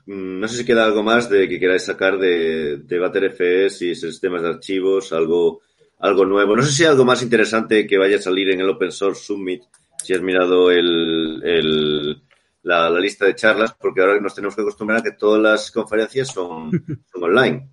[0.08, 4.42] no sé si queda algo más de que queráis sacar de, de ButterFS y sistemas
[4.42, 5.62] de archivos, algo,
[6.00, 6.58] algo nuevo.
[6.58, 9.24] No sé si hay algo más interesante que vaya a salir en el Open Source
[9.24, 9.64] Summit,
[10.04, 12.22] si has mirado el, el-
[12.64, 15.72] la, la lista de charlas, porque ahora nos tenemos que acostumbrar a que todas las
[15.72, 16.70] conferencias son,
[17.14, 17.70] son online.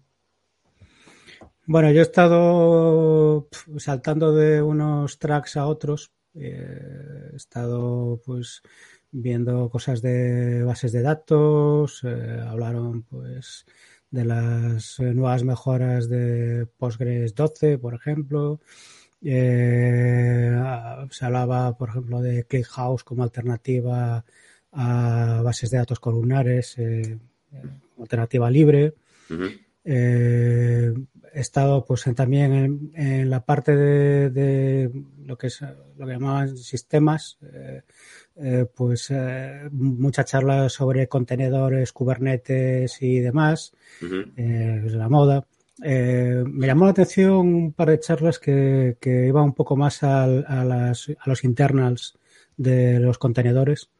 [1.70, 6.10] Bueno, yo he estado saltando de unos tracks a otros.
[6.34, 8.62] Eh, he estado pues
[9.10, 13.66] viendo cosas de bases de datos, eh, hablaron pues
[14.10, 18.60] de las nuevas mejoras de Postgres 12, por ejemplo.
[19.20, 20.56] Eh,
[21.10, 24.24] se hablaba, por ejemplo, de ClickHouse como alternativa
[24.72, 27.18] a bases de datos columnares, eh,
[27.98, 28.94] alternativa libre.
[29.84, 30.94] Eh,
[31.34, 34.90] he estado pues también en, en la parte de, de
[35.24, 35.60] lo que es
[35.96, 37.82] lo que llamaban sistemas, eh,
[38.36, 43.72] eh, pues eh, mucha charla sobre contenedores, Kubernetes y demás,
[44.36, 45.46] eh, es la moda.
[46.44, 50.44] Me llamó la atención un par de charlas que, que iban un poco más al-
[50.48, 52.16] a, las- a los internals
[52.56, 53.90] de los contenedores,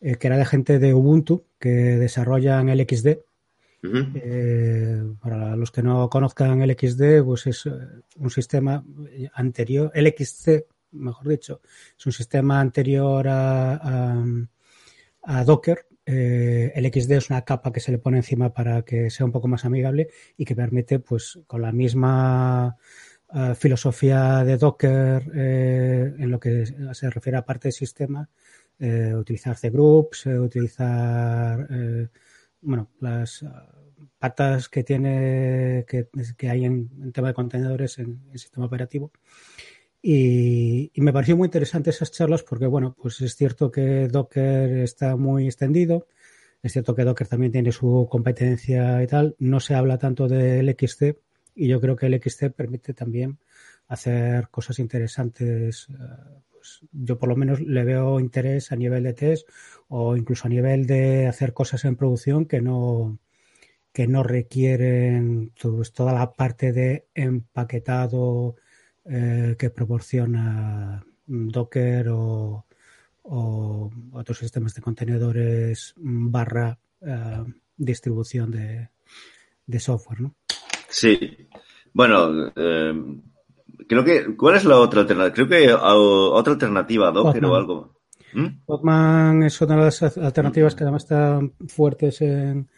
[0.00, 3.18] que era de gente de Ubuntu que desarrollan el XD.
[4.14, 7.70] Eh, para los que no conozcan el XD, pues es eh,
[8.16, 8.84] un sistema
[9.34, 11.60] anterior, el XC, mejor dicho,
[11.98, 13.74] es un sistema anterior a,
[15.24, 15.86] a- Docker.
[16.04, 19.32] Eh, el XD es una capa que se le pone encima para que sea un
[19.32, 22.76] poco más amigable y que permite, pues, con la misma
[23.56, 28.28] filosofía de Docker en lo que se refiere a parte del sistema,
[28.78, 31.66] utilizar cgroups, utilizar
[32.62, 33.68] bueno, las ah,
[34.18, 39.12] patas que tiene que, que hay en, en tema de contenedores en el sistema operativo.
[40.00, 44.78] Y, y me pareció muy interesante esas charlas porque, bueno, pues es cierto que Docker
[44.78, 46.08] está muy extendido,
[46.62, 50.68] es cierto que Docker también tiene su competencia y tal, no se habla tanto del
[50.70, 51.18] XC
[51.54, 53.38] y yo creo que el XC permite también
[53.88, 55.88] hacer cosas interesantes.
[55.90, 59.48] eh, pues yo por lo menos le veo interés a nivel de test
[59.88, 63.18] o incluso a nivel de hacer cosas en producción que no
[63.92, 68.54] que no requieren pues, toda la parte de empaquetado
[69.04, 72.64] eh, que proporciona Docker o,
[74.12, 77.44] otros sistemas de contenedores mm, barra eh,
[77.76, 78.88] distribución de,
[79.66, 80.34] de software, ¿no?
[80.88, 81.48] Sí.
[81.92, 82.94] Bueno, eh,
[83.88, 84.36] creo que.
[84.36, 85.34] ¿Cuál es la otra alternativa?
[85.34, 88.00] Creo que o- otra alternativa Docker o algo.
[88.34, 89.42] ¿Mm?
[89.44, 92.68] Es una de las alternativas que además están fuertes en,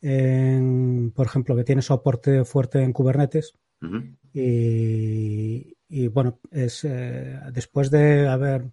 [0.00, 3.54] en, por ejemplo, que tiene soporte fuerte en Kubernetes.
[4.32, 8.70] Y, y, bueno, es eh, después de haber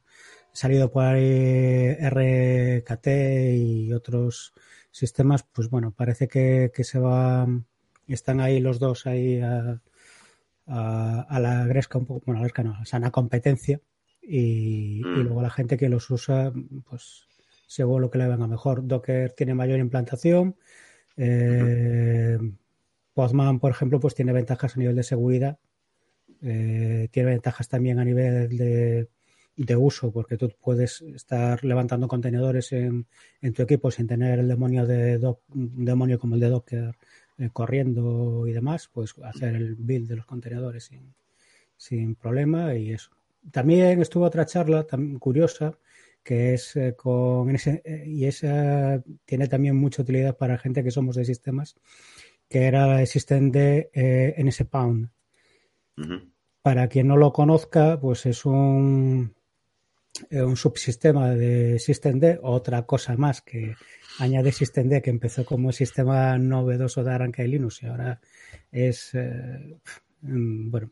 [0.53, 3.07] salido por ahí RKT
[3.57, 4.53] y otros
[4.91, 7.47] sistemas, pues bueno, parece que, que se va,
[8.07, 9.81] están ahí los dos ahí a,
[10.69, 13.81] a, a la gresca un poco, bueno, a la gresca no, a la sana competencia
[14.21, 15.19] y, Mm.
[15.19, 16.51] y luego la gente que los usa,
[16.89, 17.25] pues
[17.67, 18.85] según lo que le venga mejor.
[18.87, 20.55] Docker tiene mayor implantación.
[21.17, 22.37] Eh,
[23.13, 25.57] Postman, por ejemplo, pues tiene ventajas a nivel de seguridad.
[26.41, 29.07] Eh, tiene ventajas también a nivel de,
[29.57, 33.07] de uso, porque tú puedes estar levantando contenedores en,
[33.41, 36.95] en tu equipo sin tener el demonio de doc- un demonio como el de Docker
[37.39, 41.13] eh, corriendo y demás, pues hacer el build de los contenedores sin,
[41.77, 43.11] sin problema y eso.
[43.51, 45.77] También estuvo otra charla tan curiosa
[46.23, 50.91] que es eh, con ese, eh, y esa tiene también mucha utilidad para gente que
[50.91, 51.75] somos de sistemas,
[52.47, 55.09] que era el sistema de eh, NSPound.
[55.97, 56.31] Ujú.
[56.61, 59.33] Para quien no lo conozca, pues es un,
[60.31, 63.75] un subsistema de Systemd, otra cosa más que
[64.19, 68.19] añade Systemd, que empezó como sistema novedoso de Arranca y Linux y ahora
[68.71, 69.77] es, eh,
[70.21, 70.91] mm, bueno,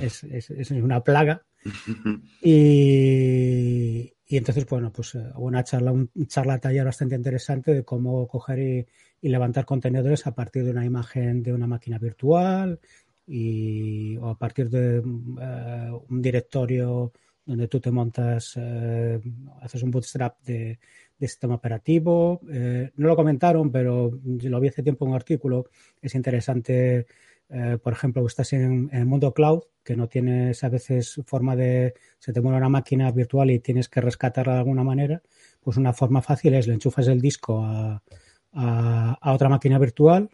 [0.00, 1.42] es, es- es una plaga.
[2.40, 7.84] Y, y entonces, bueno, pues eh, hubo una charla, un charla taller bastante interesante de
[7.84, 8.86] cómo coger y,
[9.20, 12.78] y levantar contenedores a partir de una imagen de una máquina virtual
[13.26, 17.12] y, o a partir de eh, un directorio
[17.48, 19.18] donde tú te montas, eh,
[19.62, 20.78] haces un bootstrap de,
[21.18, 22.40] de sistema operativo.
[22.52, 25.64] Eh, no lo comentaron, pero lo vi hace tiempo en un artículo.
[26.02, 27.06] Es interesante,
[27.48, 31.94] eh, por ejemplo, estás en, el mundo cloud, que no tienes a veces forma de,
[32.18, 35.22] se te muere una máquina virtual y tienes que rescatarla de alguna manera.
[35.62, 38.02] Pues una forma fácil es le enchufas el disco a,
[38.52, 40.28] a, a otra máquina virtual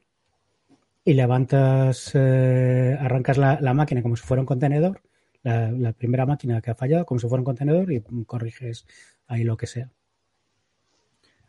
[1.04, 5.00] y levantas, eh, arrancas la, la máquina como si fuera un contenedor,
[5.44, 8.86] la, la primera máquina que ha fallado como si fuera un contenedor y corriges
[9.28, 9.88] ahí lo que sea.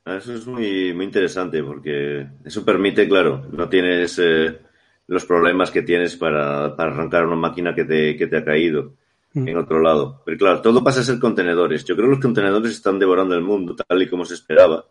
[0.05, 4.59] Ah, Eso es muy, muy interesante porque eso permite, claro, no tienes eh,
[5.07, 8.93] los problemas que tienes para, para arrancar una máquina que te, que te ha caído
[9.37, 9.49] Mm.
[9.49, 10.21] en otro lado.
[10.25, 11.83] Pero claro, todo pasa a ser contenedores.
[11.83, 14.85] Yo creo que los contenedores están devorando el mundo tal y como se esperaba,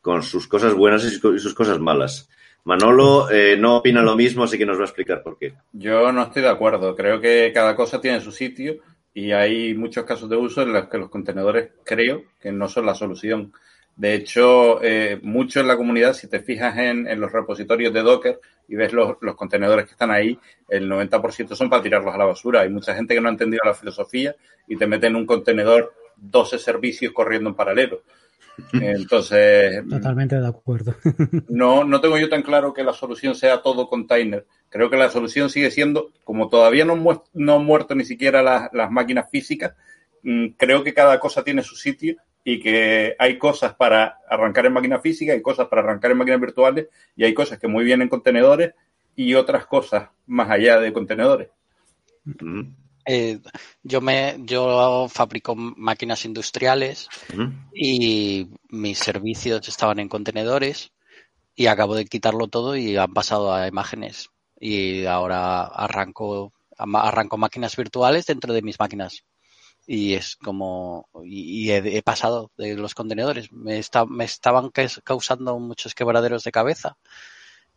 [0.00, 2.28] con sus cosas buenas y sus- y sus cosas malas.
[2.64, 5.54] Manolo eh, no opina lo mismo, así que nos va a explicar por qué.
[5.72, 6.96] Yo no estoy de acuerdo.
[6.96, 8.78] Creo que cada cosa tiene su sitio
[9.12, 12.86] y hay muchos casos de uso en los que los contenedores creo que no son
[12.86, 13.52] la solución.
[13.96, 18.02] De hecho, eh, mucho en la comunidad, si te fijas en, en los repositorios de
[18.02, 22.18] Docker y ves los, los contenedores que están ahí, el 90% son para tirarlos a
[22.18, 22.62] la basura.
[22.62, 24.34] Hay mucha gente que no ha entendido la filosofía
[24.66, 28.02] y te mete en un contenedor 12 servicios corriendo en paralelo.
[28.72, 30.94] Entonces, Totalmente de acuerdo.
[31.48, 34.46] no, no tengo yo tan claro que la solución sea todo container.
[34.68, 38.72] Creo que la solución sigue siendo, como todavía no, no han muerto ni siquiera las,
[38.72, 39.74] las máquinas físicas,
[40.22, 44.74] mm, creo que cada cosa tiene su sitio y que hay cosas para arrancar en
[44.74, 48.02] máquinas físicas, hay cosas para arrancar en máquinas virtuales y hay cosas que muy bien
[48.02, 48.74] en contenedores
[49.16, 51.48] y otras cosas más allá de contenedores.
[52.24, 53.40] Mm, Eh,
[53.82, 57.08] yo me yo fabrico máquinas industriales
[57.74, 60.92] y mis servicios estaban en contenedores
[61.54, 64.30] y acabo de quitarlo todo y han pasado a imágenes.
[64.58, 69.24] Y ahora arranco arranco máquinas virtuales dentro de mis máquinas.
[69.86, 73.52] Y es como y, y he, he pasado de los contenedores.
[73.52, 74.70] Me está, me estaban
[75.04, 76.96] causando muchos quebraderos de cabeza.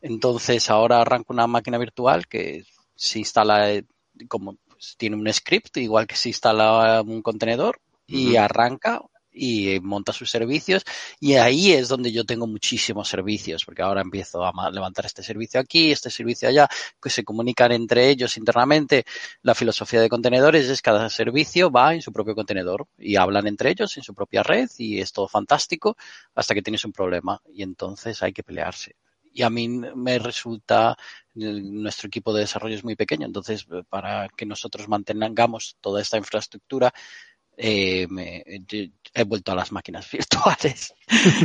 [0.01, 2.63] Entonces ahora arranco una máquina virtual que
[2.95, 3.85] se instala eh,
[4.27, 10.13] como pues, tiene un script igual que se instala un contenedor y arranca y monta
[10.13, 10.83] sus servicios
[11.19, 15.59] y ahí es donde yo tengo muchísimos servicios porque ahora empiezo a levantar este servicio
[15.59, 16.67] aquí, este servicio allá,
[17.01, 19.03] que se comunican entre ellos internamente.
[19.41, 23.71] La filosofía de contenedores es cada servicio va en su propio contenedor y hablan entre
[23.71, 25.97] ellos en su propia red y es todo fantástico
[26.35, 28.95] hasta que tienes un problema y entonces hay que pelearse.
[29.37, 30.97] Y a mí me resulta,
[31.35, 36.91] nuestro equipo de desarrollo es muy pequeño, entonces para que nosotros mantengamos toda esta infraestructura,
[37.55, 38.43] eh, me-
[39.13, 40.95] he vuelto a las máquinas virtuales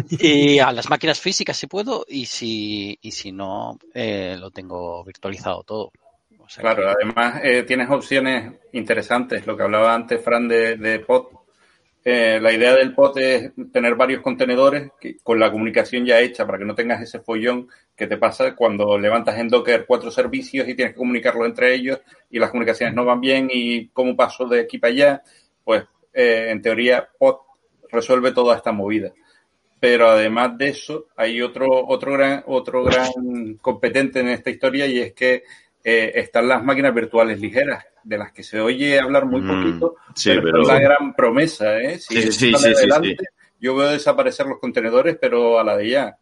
[0.09, 5.05] y a las máquinas físicas si puedo y si, y si no, eh, lo tengo
[5.05, 5.93] virtualizado todo.
[6.39, 9.47] O sea Claro, que- además eh, tienes opciones interesantes.
[9.47, 11.27] Lo que hablaba antes Fran de, de pod.
[12.05, 16.45] Eh, la idea del pod es tener varios contenedores que- con la comunicación ya hecha
[16.45, 20.67] para que no tengas ese follón que te pasa cuando levantas en Docker cuatro servicios
[20.69, 24.47] y tienes que comunicarlos entre ellos y las comunicaciones no van bien y cómo paso
[24.47, 25.23] de aquí para allá.
[25.62, 27.37] Pues eh, en teoría pod
[27.91, 29.12] resuelve toda esta movida.
[29.79, 34.99] Pero además de eso, hay otro, otro gran, otro gran competente en esta historia y
[34.99, 35.45] es que
[35.85, 39.97] eh, están las máquinas virtuales ligeras, de las que se oye hablar muy Mm, poquito,
[40.14, 41.99] sí, pero, pero- es la gran promesa, ¿eh?
[41.99, 43.16] Si Sí, sí, adelante,
[43.61, 46.16] Yo veo desaparecer los contenedores, pero a la de ya.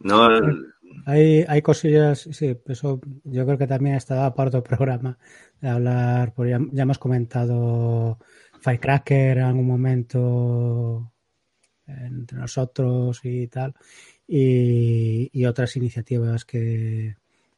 [0.00, 0.66] No, el-
[1.04, 5.18] Hay, hay cosillas, sí, eso yo creo que también está para otro programa
[5.60, 8.18] de hablar, por ya, ya hemos comentado
[8.60, 11.12] Firecracker en algún momento
[11.86, 13.74] entre nosotros y tal,
[14.26, 17.14] y, y otras iniciativas que,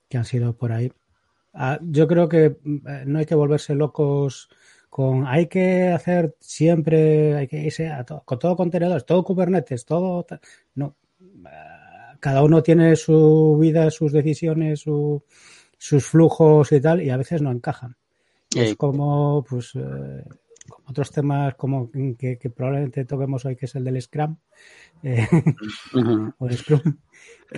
[0.08, 0.92] que han sido por ahí.
[1.54, 4.48] Ah, yo creo que eh, no hay que volverse locos
[4.90, 9.84] con hay que hacer siempre, hay que irse a todo, con todo contenedores, todo Kubernetes,
[9.84, 10.26] todo
[10.74, 10.96] no.
[11.46, 15.22] Ah, Cada uno tiene su vida, sus decisiones, su-
[15.78, 17.96] sus flujos y tal, y a veces no encajan.
[18.54, 20.24] Es Eh, como, pues, eh,
[20.68, 24.36] como otros temas como que, que probablemente toquemos hoy, que es el del Scrum,
[25.02, 25.26] eh,
[25.94, 26.32] ujú.
[26.38, 26.80] o el Scrum.
[26.84, 26.96] sí,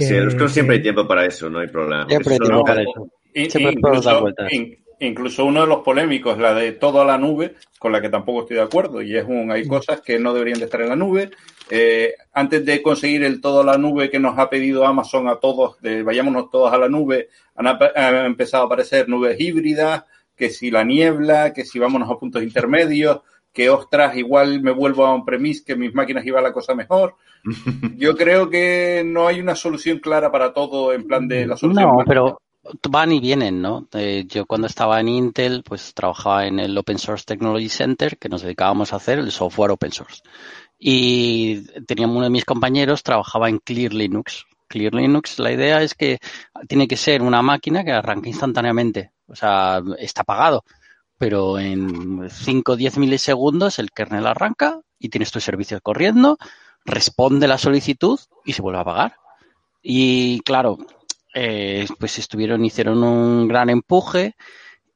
[0.08, 2.06] que- en Scrum siempre hay tiempo para eso, no hay problema.
[2.08, 3.08] Siempre hay tiempo no- para eso.
[3.32, 4.52] Siempre incluso, vueltas.
[4.52, 8.08] in- incluso uno de los polémicos, la de todo a la nube, con la que
[8.10, 10.88] tampoco estoy de acuerdo, y es un, hay cosas que no deberían de estar en
[10.90, 11.30] la nube.
[11.70, 15.36] Eh, antes de conseguir el todo a la nube que nos ha pedido Amazon a
[15.36, 20.04] todos, de vayámonos todos a la nube, han empezado a aparecer nubes híbridas,
[20.40, 23.20] que si la niebla, que si vámonos a puntos intermedios,
[23.52, 27.16] que ostras, igual me vuelvo a on-premise, que mis máquinas iba la cosa mejor.
[27.98, 31.90] Yo creo que no hay una solución clara para todo en plan de la solución.
[31.90, 32.38] No, pero
[32.88, 33.86] van y vienen, ¿no?
[33.92, 38.28] Eh, yo cuando estaba en Intel, pues trabajaba en el Open Source Technology Center, que
[38.30, 40.22] nos dedicábamos a hacer el software open source.
[40.78, 44.46] Y teníamos uno de mis compañeros, trabajaba en Clear Linux.
[44.68, 46.18] Clear Linux, la idea es que
[46.68, 49.10] tiene que ser una máquina que arranque instantáneamente.
[49.30, 50.64] O sea, está apagado.
[51.18, 56.38] Pero en 5 o 10 milisegundos el kernel arranca y tienes tu servicio corriendo,
[56.84, 59.16] responde la solicitud y se vuelve a apagar.
[59.82, 60.78] Y claro,
[61.34, 64.34] eh, pues estuvieron, hicieron un gran empuje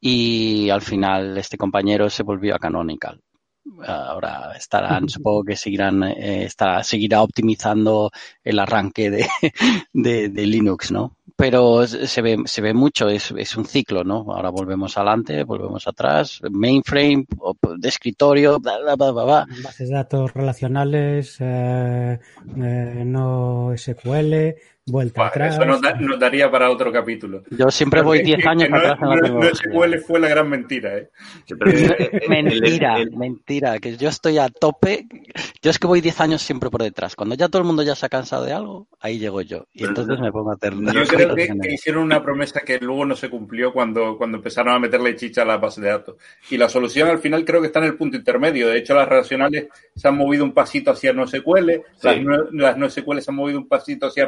[0.00, 3.22] y al final este compañero se volvió a Canonical.
[3.86, 6.48] Ahora estarán, supongo que seguirán, eh,
[6.82, 8.10] seguirá optimizando
[8.42, 9.26] el arranque de,
[9.92, 11.16] de, Linux, ¿no?
[11.36, 14.24] pero se ve, se ve mucho, es, es un ciclo, ¿no?
[14.28, 17.26] Ahora volvemos adelante, volvemos atrás, mainframe,
[17.78, 19.46] de escritorio, bla, bla, bla, bla, bla.
[19.62, 22.20] Bases de datos relacionales, eh,
[22.56, 24.54] eh, no SQL,
[24.86, 25.54] vuelta Buah, atrás.
[25.54, 27.42] Eso nos, da- nos daría para otro capítulo.
[27.50, 29.54] Yo siempre voy Que- 10 que años no, atrás en la no- no tecnología.
[29.54, 31.10] SQL fue la gran mentira, ¿eh?
[32.28, 35.06] Mentira, mentira, que yo estoy a tope.
[35.62, 37.16] Yo es que voy 10 años siempre por detrás.
[37.16, 39.66] Cuando ya todo el mundo ya se ha cansado de algo, ahí llego yo.
[39.72, 40.76] Y entonces no- me pongo a hacer.
[40.76, 44.36] no Yo creo que, que hicieron una promesa que luego no se cumplió cuando, cuando
[44.38, 46.16] empezaron a meterle chicha a la base de datos.
[46.50, 48.68] Y la solución al final creo que está en el punto intermedio.
[48.68, 52.20] De hecho, las relacionales se han movido un pasito hacia no SQL, las, Sí.
[52.22, 54.24] no, las no SQL se han movido un pasito hacia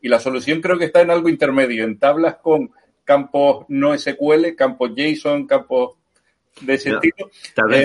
[0.00, 2.70] Y la solución creo que está en algo intermedio, en tablas con
[3.04, 5.96] campos no SQL, campos JSON, campos
[6.60, 7.30] de ese No, tipo,
[7.72, 7.84] eh,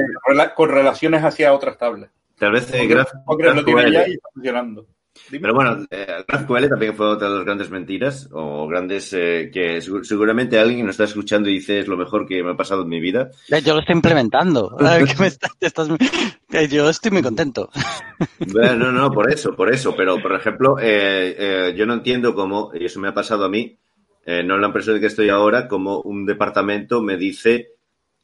[0.55, 2.09] con relaciones hacia otras tablas.
[2.37, 4.87] tal vez eh, Graph- porque lo tiene ya y está funcionando.
[5.29, 5.41] Dime.
[5.41, 9.77] Pero bueno, eh, GraphQL también fue otra de las grandes mentiras, o grandes eh, que
[9.77, 12.57] segu- seguramente alguien que nos está escuchando y dice es lo mejor que me ha
[12.57, 13.29] pasado en mi vida.
[13.63, 14.75] Yo lo estoy implementando.
[14.79, 15.87] Ay, que me estás- te estás-
[16.49, 17.69] que Yo estoy muy contento.
[18.51, 19.95] Bueno, no, no, por eso, por eso.
[19.95, 23.49] Pero, por ejemplo, eh, eh, yo no entiendo cómo, y eso me ha pasado a
[23.49, 23.77] mí,
[24.25, 27.69] eh, no en la empresa en la que estoy ahora, como un departamento me dice,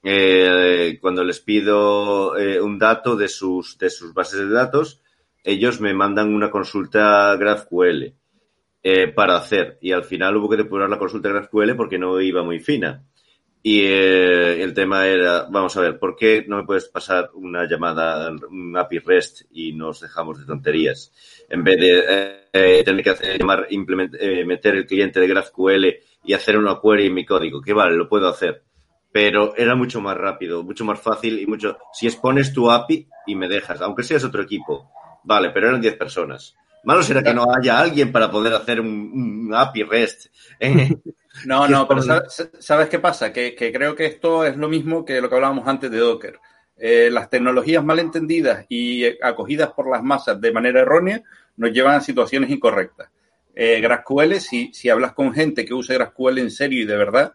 [0.04, 5.02] eh, cuando les pido eh, un dato de sus, de sus bases de datos,
[5.52, 8.14] ellos me mandan una consulta GraphQL
[8.84, 9.78] eh, para hacer.
[9.82, 13.04] Y al final hubo que depurar la consulta GraphQL porque no iba muy fina.
[13.62, 17.68] Y eh, el tema era, vamos a ver, ¿por qué no me puedes pasar una
[17.68, 21.12] llamada, un API REST y nos dejamos de tonterías?
[21.50, 25.86] En vez de eh, eh, tener que hacer, llamar, eh, meter el cliente de GraphQL
[26.24, 28.64] y hacer una query en mi código, que vale, lo puedo hacer.
[29.12, 31.78] Pero era mucho más rápido, mucho más fácil y mucho...
[31.92, 34.90] Si expones tu API y me dejas, aunque seas otro equipo,
[35.24, 36.56] vale, pero eran 10 personas.
[36.84, 40.28] Malo será que no haya alguien para poder hacer un, un API REST.
[40.60, 40.96] ¿eh?
[41.46, 42.02] No, ¿Qué no, pero
[42.60, 43.32] ¿sabes qué pasa?
[43.32, 46.40] Que, que creo que esto es lo mismo que lo que hablábamos antes de Docker.
[46.76, 51.22] Eh, las tecnologías mal entendidas y eh, acogidas por las masas de manera errónea
[51.58, 53.10] nos llevan a situaciones incorrectas.
[53.54, 57.34] Eh, GraphQL, si, si hablas con gente que use GraphQL en serio y de verdad,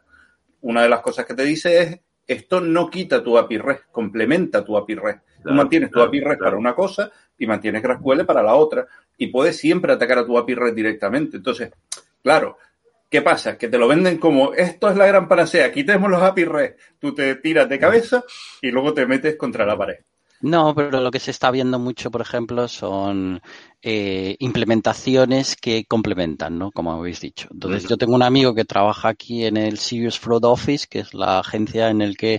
[0.62, 4.64] una de las cosas que te dice es, esto no quita tu API REST, complementa
[4.64, 5.18] tu API REST.
[5.42, 6.44] Tú mantienes claro, tu API REST claro.
[6.44, 8.86] para una cosa y mantienes GraphQL para la otra.
[9.16, 11.36] Y puedes siempre atacar a tu API REST directamente.
[11.36, 11.70] Entonces,
[12.22, 12.58] claro,
[13.10, 13.58] ¿qué pasa?
[13.58, 16.78] Que te lo venden como, esto es la gran panacea, quitemos los API REST.
[16.98, 18.24] Tú te tiras de cabeza
[18.62, 19.98] y luego te metes contra la pared.
[20.52, 23.40] No, pero lo que se está viendo mucho, por ejemplo, son
[23.82, 26.70] eh, implementaciones que complementan, ¿no?
[26.70, 27.48] Como habéis dicho.
[27.50, 31.14] Entonces, yo tengo un amigo que trabaja aquí en el Serious Fraud Office, que es
[31.14, 32.34] la agencia en el que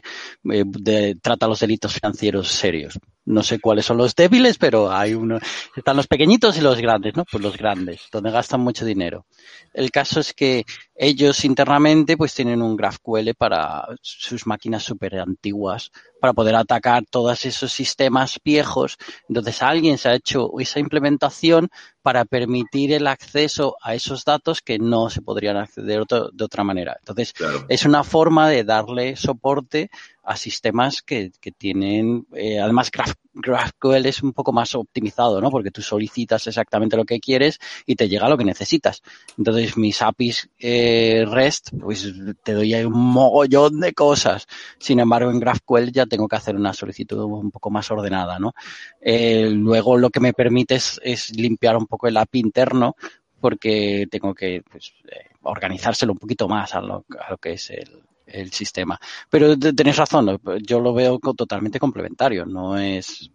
[0.52, 3.00] eh, de- trata los delitos financieros serios.
[3.26, 5.40] No sé cuáles son los débiles, pero hay uno.
[5.76, 7.26] Están los pequeñitos y los grandes, ¿no?
[7.26, 9.26] Pues los grandes, donde gastan mucho dinero.
[9.74, 10.64] El caso es que
[10.96, 17.46] ellos internamente pues tienen un GraphQL para sus máquinas súper antiguas para poder atacar todos
[17.46, 18.98] esos sistemas viejos.
[19.28, 21.70] Entonces alguien se ha hecho esa implementación
[22.02, 26.96] para permitir el acceso a esos datos que no se podrían acceder de otra manera.
[27.00, 27.66] Entonces Claro.
[27.68, 29.90] es una forma de darle soporte
[30.26, 35.52] a sistemas que, que tienen, eh, además Graph- GraphQL es un poco más optimizado, ¿no?
[35.52, 39.02] Porque tú solicitas exactamente lo que quieres y te llega lo que necesitas.
[39.38, 42.12] Entonces mis APIs eh, REST, pues
[42.44, 44.48] te doy ahí un mogollón de cosas.
[44.80, 48.54] Sin embargo, en GraphQL ya tengo que hacer una solicitud un poco más ordenada, ¿no?
[49.02, 52.96] Eh, luego lo que me permite es, es limpiar un poco el API interno
[53.40, 57.70] porque tengo que pues, eh, organizárselo un poquito más a lo, a lo que es
[57.70, 59.00] el, el sistema.
[59.30, 63.32] Pero te- tenés razón, yo lo veo totalmente complementario, no es...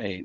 [0.00, 0.24] eh,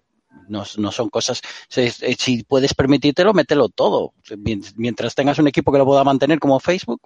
[0.50, 4.14] no, son cosas, si, eh, si puedes permitírtelo, mételo todo.
[4.38, 7.02] Mien- Mientras tengas un equipo que lo pueda mantener como Facebook,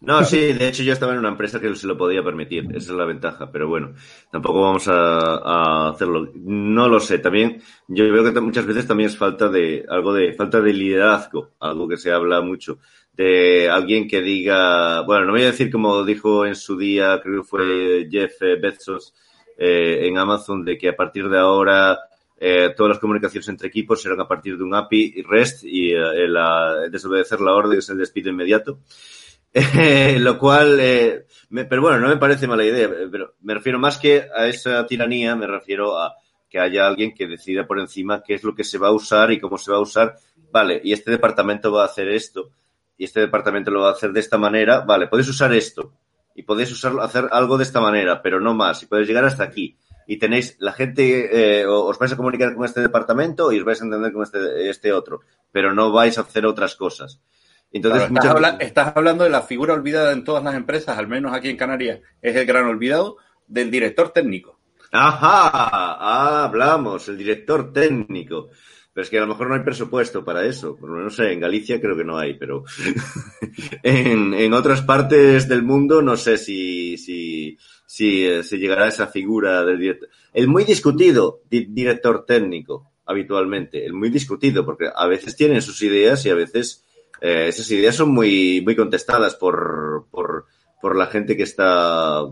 [0.00, 2.92] No, sí, de hecho yo estaba en una empresa que se lo podía permitir, esa
[2.92, 3.94] es la ventaja, pero bueno,
[4.30, 6.30] tampoco vamos a, a hacerlo.
[6.34, 10.34] No lo sé, también yo veo que muchas veces también es falta de algo de
[10.34, 12.78] falta de liderazgo, algo que se habla mucho,
[13.16, 17.42] de alguien que diga, bueno, no voy a decir como dijo en su día, creo
[17.42, 19.14] que fue Jeff Bezos
[19.56, 21.98] eh, en Amazon, de que a partir de ahora
[22.38, 26.28] eh, todas las comunicaciones entre equipos serán a partir de un API REST y eh,
[26.90, 28.80] desobedecer la orden es el despido inmediato.
[30.18, 30.76] Lo cual,
[31.48, 34.86] me- pero bueno, no me parece mala idea, pero me refiero más que a esa
[34.86, 36.14] tiranía, me refiero a
[36.48, 39.32] que haya alguien que decida por encima qué es lo que se va a usar
[39.32, 40.16] y cómo se va a usar.
[40.52, 42.50] Vale, y este departamento va a hacer esto,
[42.98, 44.80] y este departamento lo va a hacer de esta manera.
[44.80, 45.92] Vale, puedes usar esto,
[46.34, 49.44] y podéis usarlo, hacer algo de esta manera, pero no más, y podéis llegar hasta
[49.44, 49.76] aquí.
[50.06, 53.80] Y tenéis, la gente, eh, os vais a comunicar con este departamento y os vais
[53.80, 55.20] a entender con este, este otro,
[55.50, 57.20] pero no vais a hacer otras cosas.
[57.72, 60.96] Entonces, Claro, muchas estás, habla- estás hablando de la figura olvidada en todas las empresas,
[60.96, 63.16] al menos aquí en Canarias, es el gran olvidado
[63.48, 64.60] del director técnico.
[64.92, 68.50] Ajá, ah, hablamos, el director técnico.
[68.96, 70.74] Pero es que a lo mejor no hay presupuesto para eso.
[70.80, 72.64] Bueno, No sé, en Galicia creo que no hay, pero
[73.82, 78.88] en, en otras partes del mundo no sé si, si, si eh, se llegará a
[78.88, 80.08] esa figura del director.
[80.32, 83.84] El muy discutido di- director técnico, habitualmente.
[83.84, 86.84] El muy discutido, porque a veces tienen sus ideas y a veces
[87.20, 90.46] eh, esas ideas son muy, muy contestadas por, por,
[90.80, 92.22] por la gente que está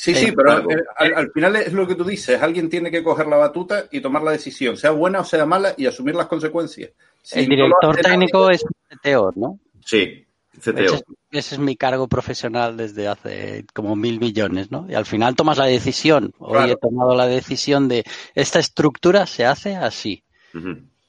[0.00, 3.02] Sí, sí, pero eh, al, al final es lo que tú dices, alguien tiene que
[3.02, 6.28] coger la batuta y tomar la decisión, sea buena o sea mala, y asumir las
[6.28, 6.92] consecuencias.
[7.20, 9.58] Si El no director hace nadie- técnico es CTO, ¿no?
[9.84, 10.24] Sí,
[10.60, 10.78] CTO.
[10.78, 14.86] Ese es, ese es mi cargo profesional desde hace como mil millones, ¿no?
[14.88, 16.32] Y al final tomas la decisión.
[16.38, 16.72] Hoy Claro.
[16.72, 18.04] he tomado la decisión de
[18.36, 20.22] esta estructura se hace así.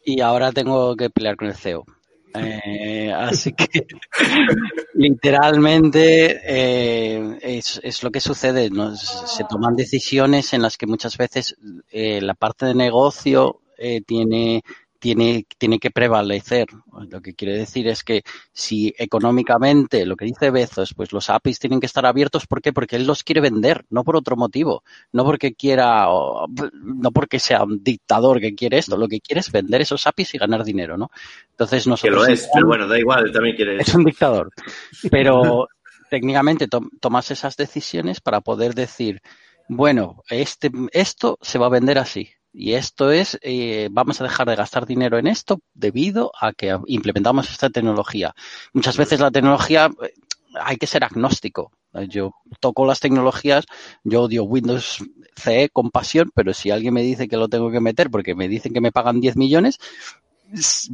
[0.03, 1.85] Y ahora tengo que pelear con el CEO.
[2.33, 3.87] Eh, así que
[4.93, 8.69] literalmente eh, es, lo que sucede.
[8.69, 8.95] ¿no?
[8.95, 11.55] Se toman decisiones en las que muchas veces
[11.89, 14.63] eh, la parte de negocio eh, tiene,
[14.99, 16.67] tiene, tiene que prevalecer.
[17.09, 21.59] Lo que quiere decir es que si económicamente, lo que dice Bezos, pues los APIs
[21.59, 22.73] tienen que estar abiertos, ¿por qué?
[22.73, 24.83] Porque él los quiere vender, no por otro motivo,
[25.13, 29.39] no porque quiera, o- no porque sea un dictador que quiere esto, lo que quiere
[29.39, 31.09] es vender esos APIs y ganar dinero, ¿no?
[31.51, 34.51] Entonces Que nosotros lo es, pero bueno, da igual, él también quiere es un dictador.
[35.11, 35.67] Pero
[36.09, 39.21] técnicamente to- tomas esas decisiones para poder decir,
[39.67, 42.29] bueno, este, esto se va a vender así.
[42.51, 46.77] Y esto es, eh, vamos a dejar de gastar dinero en esto debido a que
[46.87, 48.33] implementamos esta tecnología.
[48.73, 50.13] Muchas veces la tecnología eh,
[50.61, 51.71] hay que ser agnóstico.
[52.07, 53.65] Yo toco las tecnologías,
[54.03, 55.03] yo odio Windows
[55.35, 58.47] CE con pasión, pero si alguien me dice que lo tengo que meter porque me
[58.47, 59.79] dicen que me pagan 10 millones,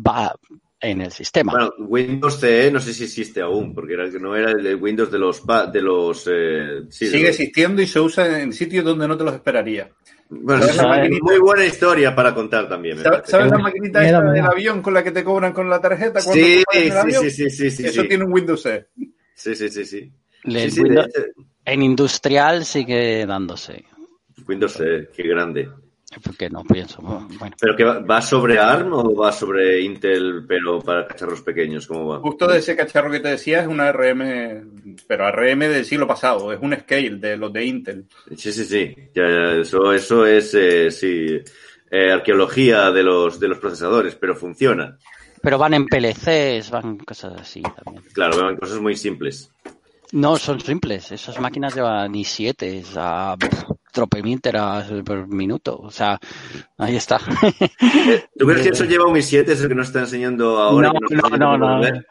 [0.05, 0.35] va
[0.79, 1.51] en el sistema.
[1.53, 5.11] Bueno, Windows CE no sé si existe aún, porque era, no era el de Windows
[5.11, 8.53] de los pa- de los eh, sí, de Sigue los- existiendo y se usa en
[8.53, 9.89] sitios donde no te los esperaría.
[10.29, 11.23] Bueno, ¿Sabes es una maquinita?
[11.23, 12.97] muy buena historia para contar también.
[12.99, 16.63] ¿Sabes, la maquinita esta del avión con la que te cobran con la tarjeta Sí,
[16.71, 18.07] sí, sí, sí, sí, sí, Eso sí.
[18.07, 18.87] tiene un Windows E.
[19.35, 20.11] Sí, sí, sí, sí.
[20.43, 21.31] Le- Sí, sí, Windows- de hecho,
[21.65, 23.85] En industrial sigue dándose.
[24.47, 25.69] Windows CE, qué grande.
[26.23, 26.63] ¿Por qué no?
[26.63, 27.01] Pienso.
[27.01, 31.87] Bueno, ¿Pero que va, va sobre ARM o va sobre Intel, pero para cacharros pequeños?
[31.87, 32.19] ¿Cómo va?
[32.19, 36.51] Justo de ese cacharro que te decía es una RM, pero RM del siglo pasado,
[36.53, 38.05] es un scale de los de Intel.
[38.35, 38.95] Sí, sí, sí.
[39.13, 41.39] Ya, ya, eso, eso es, eh, sí,
[41.91, 44.97] eh, arqueología de los, de los procesadores, pero funciona.
[45.41, 48.03] pero van en PLCs, van cosas así también.
[48.13, 49.51] Claro, van cosas muy simples.
[50.11, 51.11] No, son simples.
[51.11, 53.35] Esas máquinas llevan i7 a
[53.95, 55.77] tropemil teras por minuto.
[55.77, 56.19] O sea,
[56.77, 57.17] ahí está.
[58.37, 59.49] ¿Tú crees que eso lleva un i7?
[59.49, 60.91] Es el que nos está enseñando ahora.
[60.91, 61.81] No, está no, no, no.
[61.81, 62.05] ver?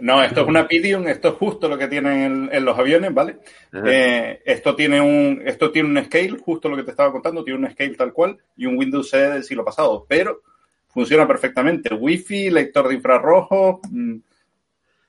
[0.00, 3.12] No, esto es una Pidgeon, esto es justo lo que tienen en, en los aviones,
[3.12, 3.40] ¿vale?
[3.72, 7.58] Eh, esto tiene un esto tiene un scale, justo lo que te estaba contando, tiene
[7.58, 10.42] un scale tal cual y un Windows CE del siglo pasado, pero
[10.86, 11.92] funciona perfectamente.
[11.92, 14.18] Wi-Fi, lector de infrarrojo, mm,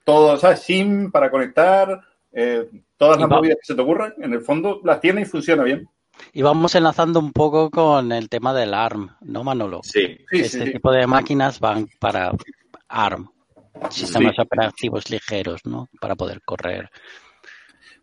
[0.03, 0.61] todo, ¿sabes?
[0.61, 2.01] SIM para conectar,
[2.31, 5.63] eh, todas las movidas que se te ocurran, en el fondo las tiene y funciona
[5.63, 5.87] bien.
[6.33, 9.79] Y vamos enlazando un poco con el tema del ARM, ¿no, Manolo?
[9.83, 10.17] Sí.
[10.29, 10.71] Sí, este sí, sí.
[10.73, 12.31] tipo de máquinas van para
[12.89, 13.29] ARM,
[13.89, 14.41] sistemas Sí.
[14.41, 15.87] operativos ligeros, ¿no?
[16.01, 16.89] Para poder correr.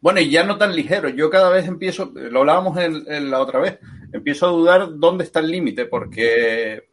[0.01, 1.09] Bueno, y ya no tan ligero.
[1.09, 3.79] Yo cada vez empiezo, lo hablábamos en, en la otra vez,
[4.13, 6.89] empiezo a dudar dónde está el límite, porque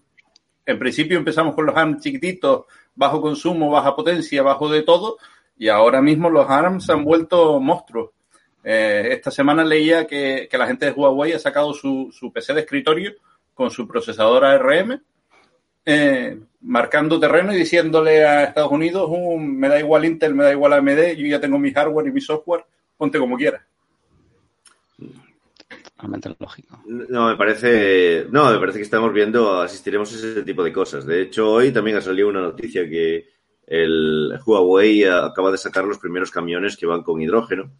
[0.65, 2.65] en principio empezamos con los ARM chiquititos,
[2.95, 5.17] bajo consumo, baja potencia, bajo de todo,
[5.57, 8.11] y ahora mismo los ARM se han vuelto monstruos.
[8.63, 12.53] Eh, esta semana leía que, que la gente de Huawei ha sacado su, su PC
[12.53, 13.13] de escritorio
[13.53, 15.01] con su procesador ARM,
[15.85, 20.51] eh, marcando terreno y diciéndole a Estados Unidos, un, me da igual Intel, me da
[20.51, 22.65] igual AMD, yo ya tengo mi hardware y mi software,
[22.97, 23.61] ponte como quieras.
[25.83, 26.81] Totalmente lógico.
[26.85, 28.27] No, me parece.
[28.29, 31.05] No, me parece que estamos viendo, asistiremos a ese tipo de cosas.
[31.05, 33.32] De hecho, hoy también ha salido una noticia que
[33.68, 37.72] el Huawei acaba de sacar los primeros camiones que van con hidrógeno,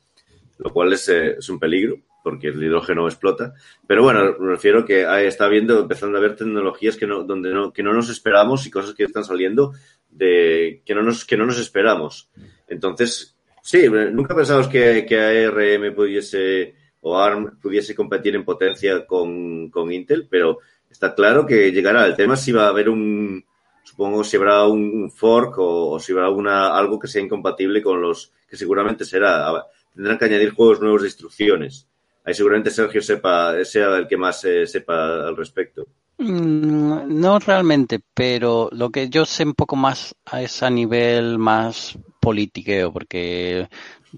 [0.58, 3.54] lo cual es, eh, un peligro, porque el hidrógeno explota.
[3.86, 7.74] Pero bueno, me refiero que está viendo, empezando a ver tecnologías que no, donde no,
[7.74, 9.74] que no nos esperamos y cosas que están saliendo
[10.10, 12.30] de que no nos, que no nos esperamos.
[12.68, 19.70] Entonces, sí, nunca pensamos que, que ARM pudiese o ARM pudiese competir en potencia con,
[19.70, 20.60] con Intel, pero
[20.90, 22.06] está claro que llegará.
[22.06, 23.44] El tema si va a haber un,
[23.84, 28.02] supongo si habrá un, fork o, o si habrá una, algo que sea incompatible con
[28.02, 29.52] los, que seguramente será.
[29.94, 31.88] tendrán que añadir juegos nuevos de instrucciones.
[32.26, 35.88] Ahí seguramente Sergio sepa, sea el que más eh, sepa al respecto.
[36.18, 41.98] Mm, No realmente, pero lo que yo sé un poco más es a nivel más
[42.22, 43.68] politiqueo, porque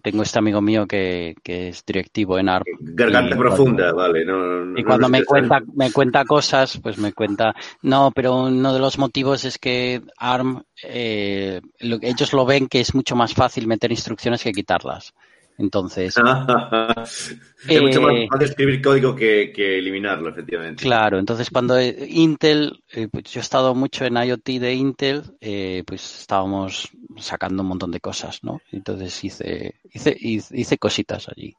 [0.02, 2.66] tengo este amigo mío que, que es directivo en ARP.
[2.80, 4.26] Garganta y profunda, vale.
[4.26, 8.44] No, no- Y no cuando me cuenta, me cuenta cosas, pues me cuenta, no, pero
[8.44, 13.16] uno de los motivos es que ARM, eh, lo- ellos lo ven que es mucho
[13.16, 15.14] más fácil meter instrucciones que quitarlas.
[15.58, 16.16] Entonces,
[17.68, 20.84] es mucho más Eh, fácil escribir código que, que eliminarlo, efectivamente.
[20.84, 25.24] Claro, entonces cuando eh, Intel, eh, pues yo he estado mucho en IoT de Intel,
[25.40, 28.60] eh, pues estábamos sacando un montón de cosas, ¿no?
[28.72, 31.56] Entonces hice, hice, hice, cositas allí.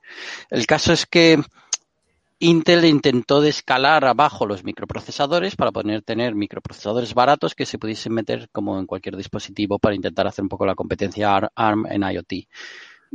[0.50, 1.38] El caso es que
[2.38, 8.48] Intel intentó descalar abajo los microprocesadores para poder tener microprocesadores baratos que se pudiesen meter
[8.52, 12.32] como en cualquier dispositivo para intentar hacer un poco la competencia AR- ARM en IoT.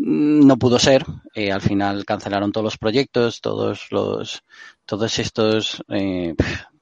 [0.03, 1.05] Mm, No pudo ser.
[1.33, 4.43] eh, al final cancelaron todos los proyectos, todos los,
[4.85, 6.33] todos estos, eh,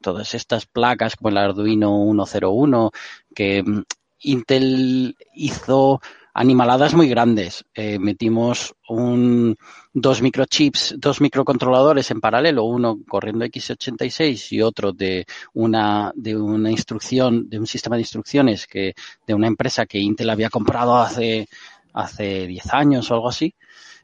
[0.02, 1.90] todas estas placas como el Arduino
[2.26, 2.92] 101
[3.36, 3.84] que mm,
[4.22, 6.02] Intel hizo
[6.34, 7.66] animaladas muy grandes.
[7.74, 9.58] Eh, metimos un,
[9.94, 16.72] dos microchips, dos microcontroladores en paralelo, uno corriendo x86 y otro de una, de una
[16.72, 18.94] instrucción, de un sistema de instrucciones que,
[19.28, 21.48] de una empresa que Intel había comprado hace,
[22.00, 23.54] hace 10 años o algo así.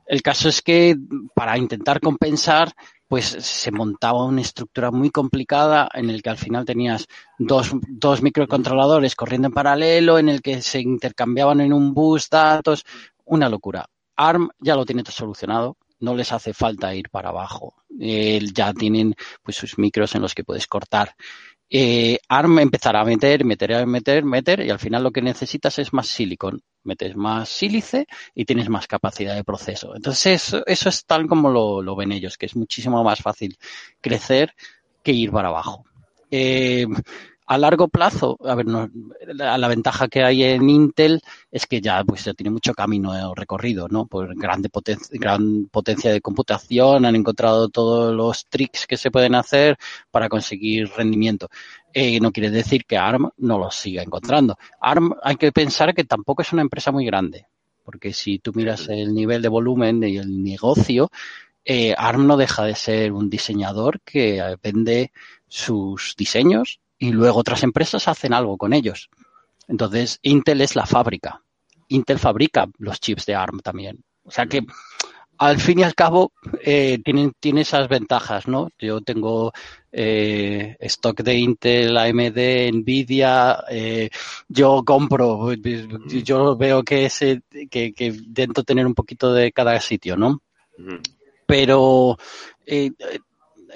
[0.05, 0.95] El caso es que
[1.33, 2.71] para intentar compensar,
[3.07, 8.21] pues se montaba una estructura muy complicada en el que al final tenías dos, dos
[8.21, 12.83] microcontroladores corriendo en paralelo, en el que se intercambiaban en un bus datos,
[13.25, 13.85] una locura.
[14.15, 17.75] ARM ya lo tiene todo solucionado, no les hace falta ir para abajo.
[17.99, 21.15] Eh, ya tienen pues sus micros en los que puedes cortar.
[21.69, 25.93] Eh, ARM empezará a meter, meter, meter, meter, y al final lo que necesitas es
[25.93, 26.61] más silicon.
[26.83, 28.05] Metes más sílice
[28.35, 29.95] y tienes más capacidad de proceso.
[29.95, 33.57] Entonces, eso, es tal como lo, lo ven ellos, que es muchísimo más fácil
[34.01, 34.53] crecer
[35.03, 35.85] que ir para abajo.
[36.29, 36.85] Eh,
[37.47, 38.89] a largo plazo, a ver, no,
[39.27, 41.21] la, la, ventaja que hay en Intel
[41.51, 44.07] es que ya, pues, ya tiene mucho camino recorrido, ¿no?
[44.07, 49.35] Por grande poten gran potencia de computación, han encontrado todos los tricks que se pueden
[49.35, 49.77] hacer
[50.09, 51.49] para conseguir rendimiento.
[51.93, 54.57] Eh, no quiere decir que ARM no los siga encontrando.
[54.81, 57.45] ARM hay que pensar que tampoco es una empresa muy grande,
[57.83, 61.11] porque si tú miras el nivel de volumen y el negocio,
[61.63, 65.11] eh, ARM no deja de ser un diseñador que vende
[65.47, 69.09] sus diseños y luego otras empresas hacen algo con ellos.
[69.67, 71.41] Entonces, Intel es la fábrica.
[71.87, 74.03] Intel fabrica los chips de ARM también.
[74.23, 74.61] O sea que,
[75.37, 76.31] al fin y al cabo,
[76.61, 78.69] eh, tienen, tiene esas ventajas, ¿no?
[78.79, 79.51] Yo tengo
[79.91, 84.09] eh, stock de Intel, AMD, Nvidia, eh,
[84.47, 90.15] yo compro, yo veo que, ese, que, que intento tener un poquito de cada sitio,
[90.15, 90.41] ¿no?
[91.45, 92.17] Pero
[92.65, 92.91] eh,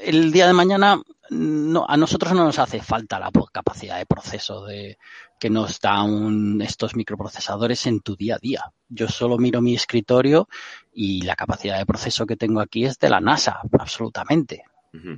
[0.03, 4.65] el día de mañana no, a nosotros no nos hace falta la capacidad de proceso
[4.65, 4.97] de
[5.39, 8.61] que nos dan estos microprocesadores en tu día a día.
[8.89, 10.47] Yo solo miro mi escritorio
[10.93, 14.63] y la capacidad de proceso que tengo aquí es de la NASA, absolutamente.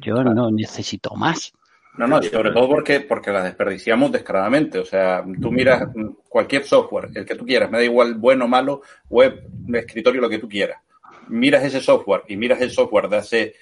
[0.01, 1.53] Yo no necesito más.
[1.97, 4.79] No, no, sobre todo porque, porque la desperdiciamos descaradamente.
[4.79, 5.89] O sea, tú miras
[6.29, 9.43] cualquier software, el que tú quieras, me da igual bueno, malo, web,
[9.73, 10.81] escritorio, lo que tú quieras.
[11.27, 13.55] Miras ese software y miras el software de hace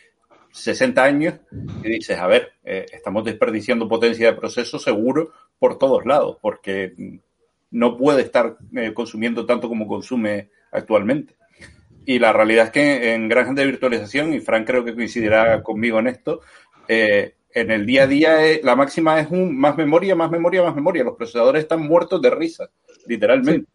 [0.51, 1.35] 60 años
[1.83, 6.93] y dices, a ver, eh, estamos desperdiciando potencia de proceso seguro por todos lados, porque
[7.71, 11.35] no puede estar eh, consumiendo tanto como consume actualmente.
[12.05, 15.99] Y la realidad es que en granjas de virtualización, y Frank creo que coincidirá conmigo
[15.99, 16.41] en esto,
[16.87, 20.75] eh, en el día a día la máxima es un más memoria, más memoria, más
[20.75, 21.03] memoria.
[21.03, 22.69] Los procesadores están muertos de risa,
[23.05, 23.69] literalmente.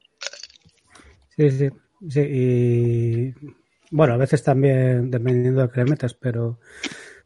[1.36, 1.68] Sí, sí,
[2.08, 3.34] sí.
[3.90, 6.58] Bueno, a veces también dependiendo de que le metas, pero,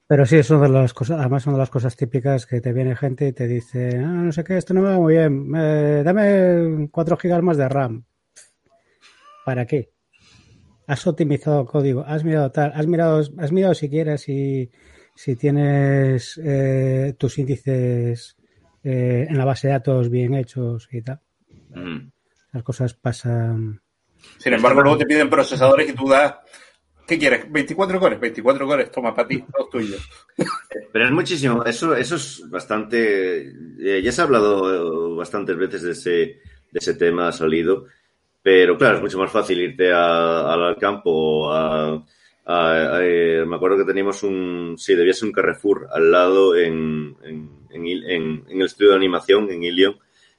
[0.07, 2.73] pero sí, es una de las cosas, además una de las cosas típicas que te
[2.73, 5.53] viene gente y te dice, ah, no sé qué, esto no me va muy bien,
[5.57, 8.05] eh, dame 4 gigas más de RAM.
[9.45, 9.93] ¿Para qué?
[10.87, 14.71] Has optimizado código, has mirado tal, has mirado, has mirado si quieres si,
[15.15, 18.37] si tienes eh, tus índices
[18.85, 21.21] eh, en la base de datos bien hechos y tal.
[21.75, 22.11] Mm.
[22.53, 23.83] Las cosas pasan.
[24.39, 26.35] Sin embargo, luego te piden procesadores y tú das.
[27.07, 27.51] ¿Qué quieres?
[27.51, 28.21] ¿24 cores?
[28.21, 30.09] 24 cores, toma para ti, todos tuyos.
[30.93, 33.49] Pero es muchísimo, eso, eso es bastante.
[33.81, 36.41] Eh, ya se ha hablado bastantes veces de ese, de
[36.75, 37.87] ese tema, ha salido.
[38.43, 41.51] Pero claro, es mucho más fácil irte a, al campo.
[41.51, 41.95] A,
[42.45, 44.75] a, a, eh, me acuerdo que teníamos un.
[44.77, 49.51] Sí, debía ser un Carrefour al lado en, en, en, en el estudio de animación,
[49.51, 49.97] en Ilion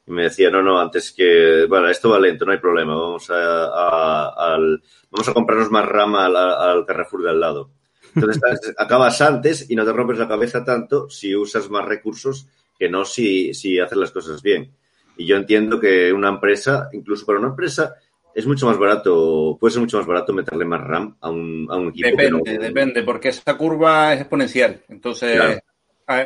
[0.10, 3.30] y me decía, no, no, antes que, bueno, esto va lento, no hay problema, vamos
[3.30, 4.82] a, a- al,
[5.12, 7.70] vamos a comprarnos más rama al, al Carrefour de al lado.
[8.16, 8.42] Entonces
[8.78, 12.48] acabas antes y no te rompes la cabeza tanto si usas más recursos
[12.78, 14.72] que no si, si haces las cosas bien.
[15.16, 17.96] Y yo entiendo que una empresa, incluso para una empresa,
[18.34, 21.76] es mucho más barato, puede ser mucho más barato meterle más RAM a un, a
[21.76, 22.06] un equipo.
[22.10, 24.82] que Depende, no- depende, porque esa curva es exponencial.
[24.88, 25.60] Entonces, Claro.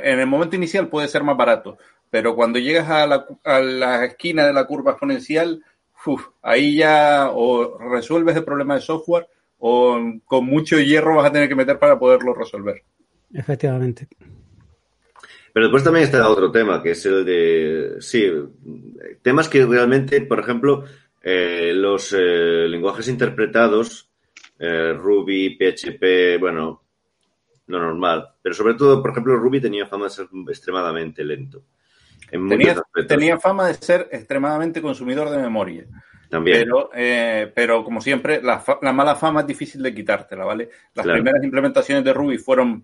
[0.03, 1.77] en el momento inicial puede ser más barato,
[2.13, 5.63] pero cuando llegas a la, a la esquina de la curva exponencial,
[6.05, 9.25] uf, ahí ya o resuelves el problema de software
[9.57, 12.83] o con mucho hierro vas a tener que meter para poderlo resolver.
[13.33, 14.07] Efectivamente.
[15.51, 18.31] Pero después también está otro tema, que es el de, sí,
[19.23, 20.83] temas que realmente, por ejemplo,
[21.19, 24.07] eh, los eh, lenguajes interpretados,
[24.59, 26.83] eh, Ruby, PHP, bueno,
[27.65, 31.63] lo normal, pero sobre todo, por ejemplo, Ruby tenía fama de ser extremadamente lento.
[32.49, 32.75] Tenía,
[33.07, 35.85] tenía fama de ser extremadamente consumidor de memoria.
[36.29, 36.59] también.
[36.63, 40.69] Pero, eh, pero como siempre, la, la mala fama es difícil de quitártela, ¿vale?
[40.95, 41.17] Las Claro.
[41.21, 42.83] primeras implementaciones de Ruby fueron,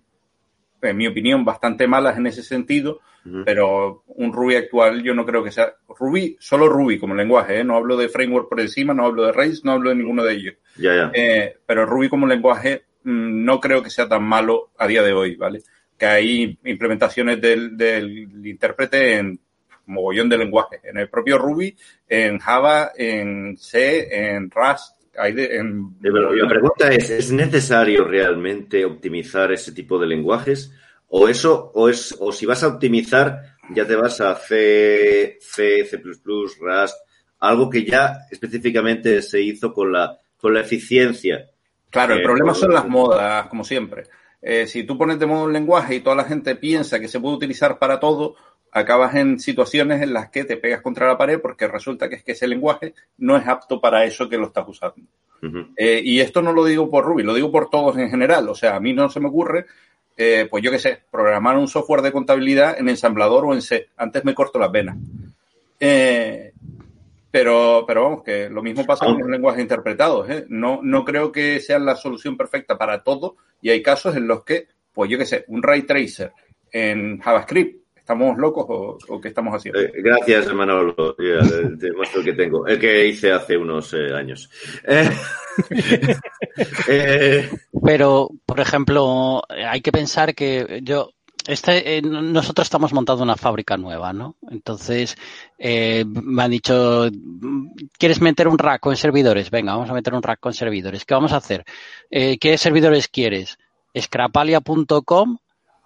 [0.82, 3.00] en mi opinión, bastante malas en ese sentido,
[3.46, 7.64] pero un Ruby actual yo no creo que sea Ruby, solo Ruby como lenguaje, ¿eh?
[7.64, 10.34] no hablo de framework por encima, no hablo de Rails, no hablo de ninguno de
[10.34, 10.56] ellos.
[10.78, 11.12] Ya, ya.
[11.14, 15.12] Eh, pero Ruby como lenguaje mm, no creo que sea tan malo a día de
[15.14, 15.62] hoy, ¿vale?
[16.00, 19.40] Que hay implementaciones del, del intérprete en
[19.88, 21.76] mogollón de lenguajes, en el propio Ruby,
[22.08, 28.06] en Java, en C, en Rust, hay de- en pero la pregunta es, ¿es necesario
[28.06, 30.72] realmente optimizar ese tipo de lenguajes?
[31.10, 35.84] O eso, o es, o si vas a optimizar, ya te vas a C, C,
[35.86, 36.96] C++, Rust,
[37.40, 41.50] algo que ya específicamente se hizo con la, con la eficiencia.
[41.90, 44.04] Claro, el Eh, problema son las modas, como siempre.
[44.42, 47.20] Eh, si tú pones de moda un lenguaje y toda la gente piensa que se
[47.20, 48.36] puede utilizar para todo,
[48.72, 52.24] acabas en situaciones en las que te pegas contra la pared porque resulta que es
[52.24, 55.08] que ese lenguaje no es apto para eso que lo estás usando.
[55.78, 58.48] Eh, y esto no lo digo por Ruby, lo digo por todos en general.
[58.50, 59.66] O sea, a mí no se me ocurre,
[60.18, 63.90] eh, pues yo qué sé, programar un software de contabilidad en ensamblador o en C.
[63.98, 64.98] Antes me corto las venas.
[65.80, 66.52] Eh,
[67.32, 70.30] pero, pero vamos, que lo mismo pasa con los lenguajes interpretados.
[70.30, 70.46] ¿eh?
[70.50, 73.36] No, no creo que sean la solución perfecta para todo.
[73.62, 76.32] Y hay casos en los que, pues yo qué sé, un ray tracer
[76.72, 79.80] en JavaScript, ¿estamos locos o, o qué estamos haciendo?
[79.82, 81.16] Eh, gracias, Manolo.
[81.20, 82.66] Ya, te- te muestro el que tengo.
[82.68, 84.50] El que hice hace unos eh, años.
[84.88, 85.10] Eh,
[86.88, 87.50] eh,
[87.84, 91.12] Pero, por ejemplo, hay que pensar que yo,
[91.48, 94.36] este, eh, nosotros estamos montando una fábrica nueva, ¿no?
[94.52, 95.16] Entonces,
[95.58, 97.10] eh, me han dicho,
[97.98, 99.50] ¿quieres meter un rack con servidores?
[99.50, 101.06] Venga, vamos a meter un rack con servidores.
[101.06, 101.66] ¿Qué vamos a hacer?
[102.12, 103.58] Eh, ¿Qué servidores quieres?
[104.00, 105.38] Scrapalia.com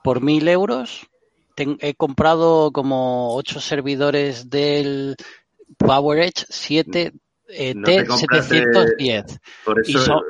[0.04, 1.08] por mil euros.
[1.56, 5.16] Ten- he comprado como ocho servidores del
[5.78, 7.14] PowerEdge 7
[7.50, 10.22] eh, No te compraste- T710 por y eso, son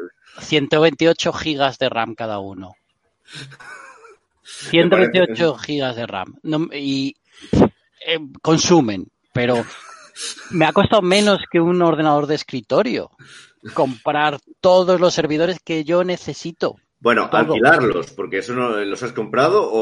[0.41, 2.74] 128 gigas de RAM cada uno.
[4.44, 6.36] 128 gigas de RAM.
[6.44, 7.16] No- y
[8.06, 9.64] eh, consumen, pero
[10.52, 13.10] me ha costado menos que un ordenador de escritorio
[13.74, 16.76] comprar todos los servidores que yo necesito.
[17.00, 17.54] bueno, todo.
[17.54, 19.78] alquilarlos, porque eso no los has comprado o,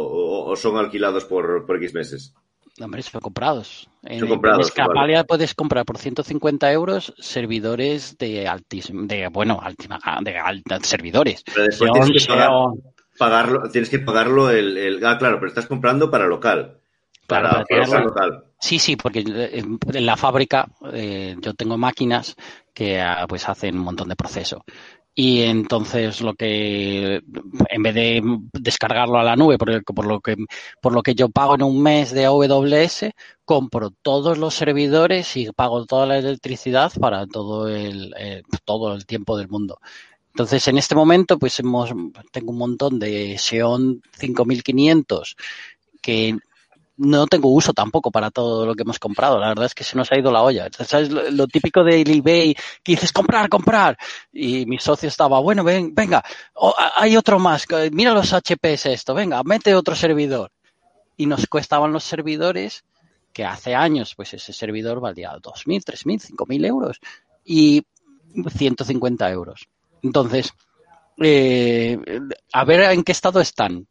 [0.00, 2.34] o- o son alquilados por, por X meses.
[2.80, 3.88] Hombre, son comprados.
[4.02, 9.60] En, Son comprados, en Scapalia puedes comprar por 150 euros servidores de altísimo, de bueno,
[9.62, 11.42] altísima, de alta servidores.
[11.44, 12.82] Pero después Xeon, tienes que pagar, Xeon,
[13.18, 16.78] pagarlo, tienes que pagarlo el, el- ah, claro, pero estás comprando para local.
[17.26, 18.44] Claro, Para, para para local.
[18.60, 22.36] Sí, sí, porque en la fábrica eh, yo tengo máquinas
[22.72, 24.64] que ah, pues hacen un montón de proceso.
[25.14, 27.20] Y entonces lo que,
[27.68, 28.22] en vez de
[28.54, 30.36] descargarlo a la nube, por, el- por lo que,
[30.80, 33.12] por lo que yo pago en un mes de AWS,
[33.44, 39.04] compro todos los servidores y pago toda la electricidad para todo el, eh, todo el
[39.06, 39.78] tiempo del mundo.
[40.32, 41.90] Entonces, en este momento, pues hemos,
[42.30, 45.36] tengo un montón de Xeon 5500
[46.00, 46.36] que
[46.96, 49.38] no tengo uso tampoco para todo lo que hemos comprado.
[49.38, 50.68] La verdad es que se nos ha ido la olla.
[50.70, 51.10] ¿Sabes?
[51.10, 53.98] Lo, típico del eBay que dices comprar, comprar.
[54.32, 56.22] Y mi socio estaba, bueno, ven, venga,
[56.54, 57.66] oh, hay otro más.
[57.90, 60.50] Mira los HPs esto, venga, mete otro servidor.
[61.16, 62.84] Y nos costaban los servidores
[63.32, 67.00] que hace años, pues ese servidor valía 2.000, 3.000, 5.000 euros
[67.44, 67.84] y
[68.56, 69.68] 150 euros.
[70.02, 70.52] Entonces,
[71.18, 71.98] eh,
[72.52, 73.86] a ver en qué estado están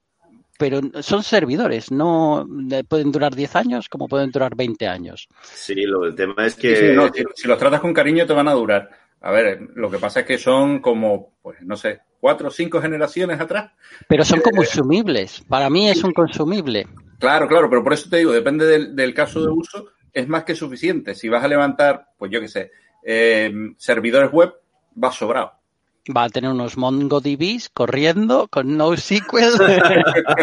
[0.62, 2.48] pero son servidores, no
[2.88, 5.28] pueden durar 10 años como pueden durar 20 años.
[5.42, 6.76] Sí, lo, el tema es que...
[6.76, 8.92] Sí, sí, no, si, si, los tratas con cariño te van a durar.
[9.22, 12.80] A ver, lo que pasa es que son como, pues no sé, cuatro o cinco
[12.80, 13.72] generaciones atrás.
[14.08, 15.42] Pero son consumibles.
[15.50, 16.86] Para mí es un consumible.
[17.18, 20.44] Claro, claro, pero por eso te digo, depende del, del caso de uso, es más
[20.44, 21.16] que suficiente.
[21.16, 22.72] Si vas a levantar, pues yo qué sé,
[23.04, 24.54] eh, servidores web,
[25.04, 25.54] va sobrado.
[26.16, 29.54] Va a tener unos MongoDBs corriendo con NoSQL,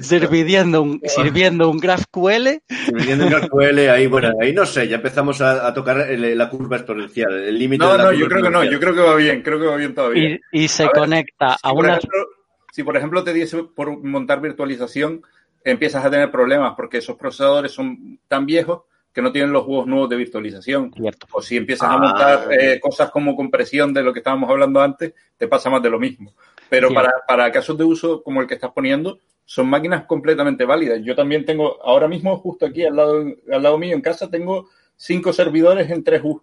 [0.00, 2.60] sirviendo, un, sirviendo un GraphQL.
[2.88, 6.48] Dividiendo en GraphQL, ahí, bueno, ahí no sé, ya empezamos a, a tocar el- la
[6.50, 8.94] curva exponencial, el límite No, de la no, curva yo creo que no, yo creo
[8.94, 10.38] que va bien, creo que va bien todavía.
[10.52, 11.96] Y, y se A ver, conecta Si a por, una...
[11.96, 12.26] ejemplo,
[12.72, 15.22] si por ejemplo te diese por montar virtualización,
[15.64, 18.82] empiezas a tener problemas porque esos procesadores son tan viejos
[19.14, 20.92] que no tienen los juegos nuevos de virtualización.
[20.92, 21.26] Cierto.
[21.32, 21.94] O si empiezas Ah.
[21.94, 25.82] a montar eh, cosas como compresión de lo que estábamos hablando antes, te pasa más
[25.82, 26.34] de lo mismo.
[26.68, 31.00] Pero para, para casos de uso como el que estás poniendo, son máquinas completamente válidas.
[31.04, 34.68] Yo también tengo, ahora mismo, justo aquí al lado, al lado mío en casa, tengo
[34.96, 36.42] cinco servidores en 3U,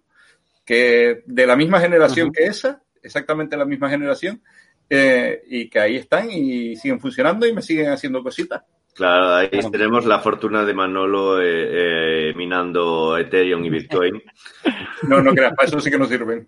[0.64, 4.42] que de la misma generación que esa, exactamente la misma generación,
[4.90, 8.62] eh, y que ahí están y siguen funcionando y me siguen haciendo cositas.
[8.94, 9.72] Claro, ahí Claro.
[9.72, 14.22] tenemos la fortuna de Manolo eh, eh, minando Ethereum y Bitcoin.
[15.04, 16.48] No, no creas, para eso sí que no sirven.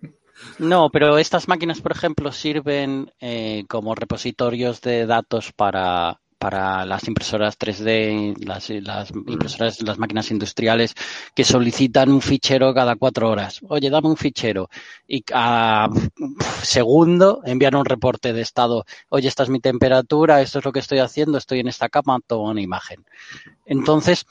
[0.58, 7.08] No, pero estas máquinas, por ejemplo, sirven eh, como repositorios de datos para, para las
[7.08, 10.94] impresoras 3D, las, las impresoras, las máquinas industriales
[11.34, 13.62] que solicitan un fichero cada cuatro horas.
[13.66, 14.68] Oye, dame un fichero.
[15.08, 15.88] Y cada
[16.62, 18.84] segundo envían un reporte de estado.
[19.08, 22.20] Oye, esta es mi temperatura, esto es lo que estoy haciendo, estoy en esta cama,
[22.26, 23.06] toma una imagen.
[23.64, 24.26] Entonces,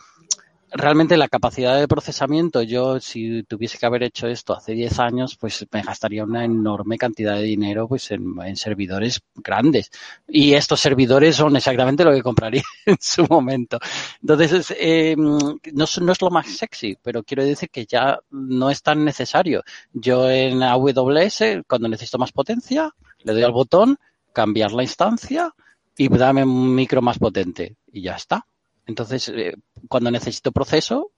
[0.73, 5.37] realmente la capacidad de procesamiento, yo si tuviese que haber hecho esto hace 10 años,
[5.37, 9.91] pues me gastaría una enorme cantidad de dinero pues en, en servidores grandes.
[10.27, 13.79] Y estos servidores son exactamente lo que compraría en su momento.
[14.21, 18.69] Entonces, es, eh, no, no es lo más sexy, pero quiero decir que ya no
[18.69, 19.63] es tan necesario.
[19.93, 22.91] Yo en AWS, cuando necesito más potencia,
[23.23, 23.97] le doy al botón,
[24.33, 25.53] cambiar la instancia
[25.95, 27.77] y dame un micro más potente.
[27.91, 28.45] Y ya está.
[28.85, 29.53] Entonces, eh,
[29.87, 31.11] cuando necesito proceso,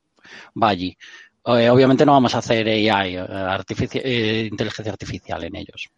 [0.62, 0.98] va allí.
[1.48, 3.26] Eh, obviamente no vamos a hacer AI, eh,
[3.94, 5.90] eh, inteligencia artificial en ellos.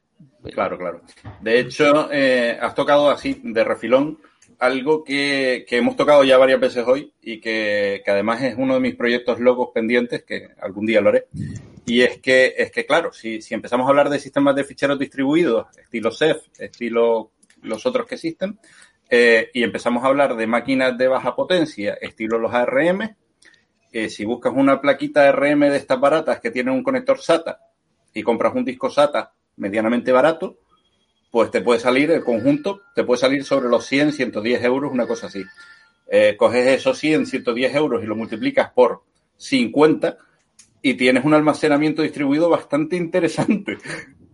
[0.52, 1.02] Claro, claro.
[1.42, 4.20] De hecho, has tocado así de refilón
[4.60, 8.74] algo que, que hemos tocado ya varias veces hoy y que, que además es uno
[8.74, 11.28] de mis proyectos locos pendientes, que algún día lo haré.
[11.86, 15.00] Y es que, es que claro, si, si empezamos a hablar de sistemas de ficheros
[15.00, 18.60] distribuidos, estilo Ceph, estilo los otros que existen,
[19.10, 23.16] eh, y empezamos a hablar de máquinas de baja potencia, estilo los ARM,
[23.92, 27.60] eh, si buscas una plaquita ARM de estas baratas que tienen un conector SATA
[28.14, 30.60] y compras un disco SATA medianamente barato,
[31.32, 35.08] pues te puede salir el conjunto, te puede salir sobre los 100, 110 euros, una
[35.08, 35.44] cosa así.
[36.10, 39.04] Eh, coges esos 100, 110 euros y lo multiplicas por
[39.38, 40.18] 50
[40.82, 43.78] y tienes un almacenamiento distribuido bastante interesante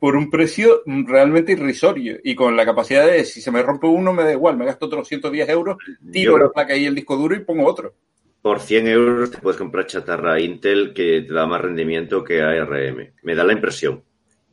[0.04, 4.12] por un precio realmente irrisorio y con la capacidad de si se me rompe uno
[4.12, 5.78] me da igual, me gasto otros 110 euros,
[6.12, 7.94] tiro la placa y el disco duro y pongo otro.
[8.42, 13.14] Por 100 euros te puedes comprar chatarra Intel que te da más rendimiento que ARM.
[13.22, 14.04] Me da la impresión.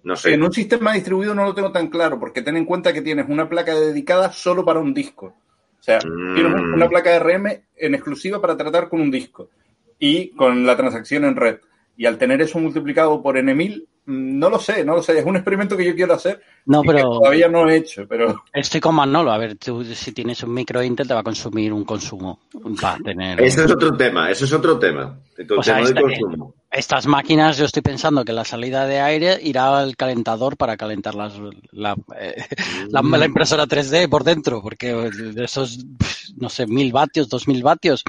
[0.05, 0.35] No sé.
[0.35, 3.27] En un sistema distribuido no lo tengo tan claro, porque ten en cuenta que tienes
[3.29, 5.35] una placa dedicada solo para un disco.
[5.81, 6.35] O sea, Mm.
[6.37, 9.51] tienes un- una placa de RM en exclusiva para tratar con un disco
[9.99, 11.59] y con la transacción en red.
[11.97, 15.19] Y al tener eso multiplicado por N1000, mm, no lo sé, no lo sé.
[15.19, 18.07] Es un experimento que yo quiero hacer No, y que pero todavía no he hecho,
[18.09, 19.33] pero estoy con Manolo.
[19.33, 22.41] A ver, tú si tienes un micro Intel te va a consumir un consumo.
[22.83, 23.41] Va a tener...
[23.41, 25.19] Ese es otro tema, ese es otro tema.
[25.37, 26.55] El O tema consumo.
[26.73, 31.17] Estas máquinas, yo estoy pensando que la salida de aire irá al calentador para calentar
[31.17, 31.33] las,
[31.73, 32.45] la, eh,
[32.91, 37.49] la, la impresora 3D por dentro, porque de esos, pf, no sé, mil vatios, dos
[37.49, 38.05] mil vatios,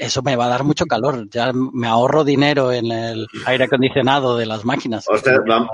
[0.00, 1.28] eso me va a dar mucho calor.
[1.28, 5.04] Ya me ahorro dinero en el aire acondicionado de las máquinas.
[5.06, 5.68] O sea, va-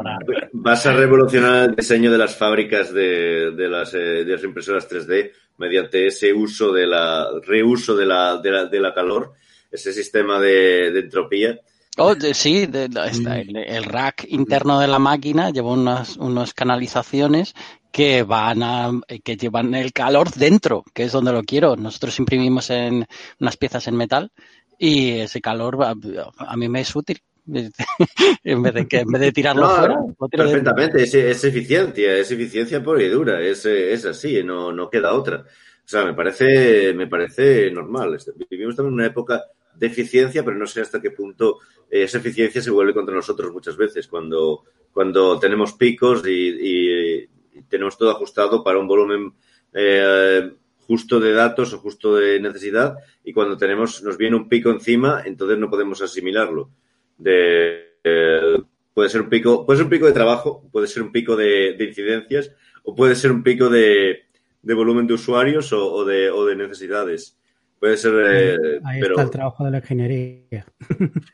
[0.52, 4.88] vas a revolucionar el diseño de las fábricas de, de las, eh, de las impresoras
[4.90, 9.32] 3D mediante ese uso de la reuso de la, de la, de la calor,
[9.70, 11.60] ese sistema de, de entropía.
[11.98, 16.16] Oh, de- sí, de- de- está el, el rack interno de la máquina lleva unas,
[16.16, 17.54] unas canalizaciones
[17.92, 18.90] que van a,
[19.24, 21.76] que llevan el calor dentro, que es donde lo quiero.
[21.76, 23.06] Nosotros imprimimos en
[23.40, 24.30] unas piezas en metal
[24.78, 25.94] y ese calor a,
[26.38, 27.18] a mí me es útil.
[28.44, 30.72] en vez de que en vez de tirarlo No, fuera, lo tiro dentro.
[30.72, 35.12] Perfectamente, es, es eficiencia, es eficiencia pura y dura, es, es así, no, no queda
[35.14, 35.38] otra.
[35.38, 38.14] O sea, me parece, me parece normal.
[38.14, 39.42] Este, Vivimos también en una época
[39.74, 41.58] de eficiencia, pero no sé hasta qué punto
[41.90, 47.28] eh, esa eficiencia se vuelve contra nosotros muchas veces, cuando, cuando tenemos picos y,
[47.68, 49.34] tenemos todo ajustado para un volumen
[49.74, 54.70] eh, justo de datos o justo de necesidad, y cuando tenemos, nos viene un pico
[54.70, 56.70] encima, entonces no podemos asimilarlo.
[57.18, 58.58] De, eh,
[58.94, 61.74] puede ser un pico, puede ser un pico de trabajo, puede ser un pico de,
[61.74, 62.52] de incidencias,
[62.82, 64.24] o puede ser un pico de,
[64.62, 67.38] volumen de usuarios o de, o de necesidades.
[67.80, 70.66] Puede ser, eh, Ahí pero está el trabajo de la ingeniería.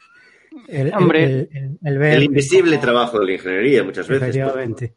[0.68, 4.22] El, Hombre, el- el- el ver el invisible trabajo de la ingeniería muchas veces.
[4.22, 4.96] Efectivamente.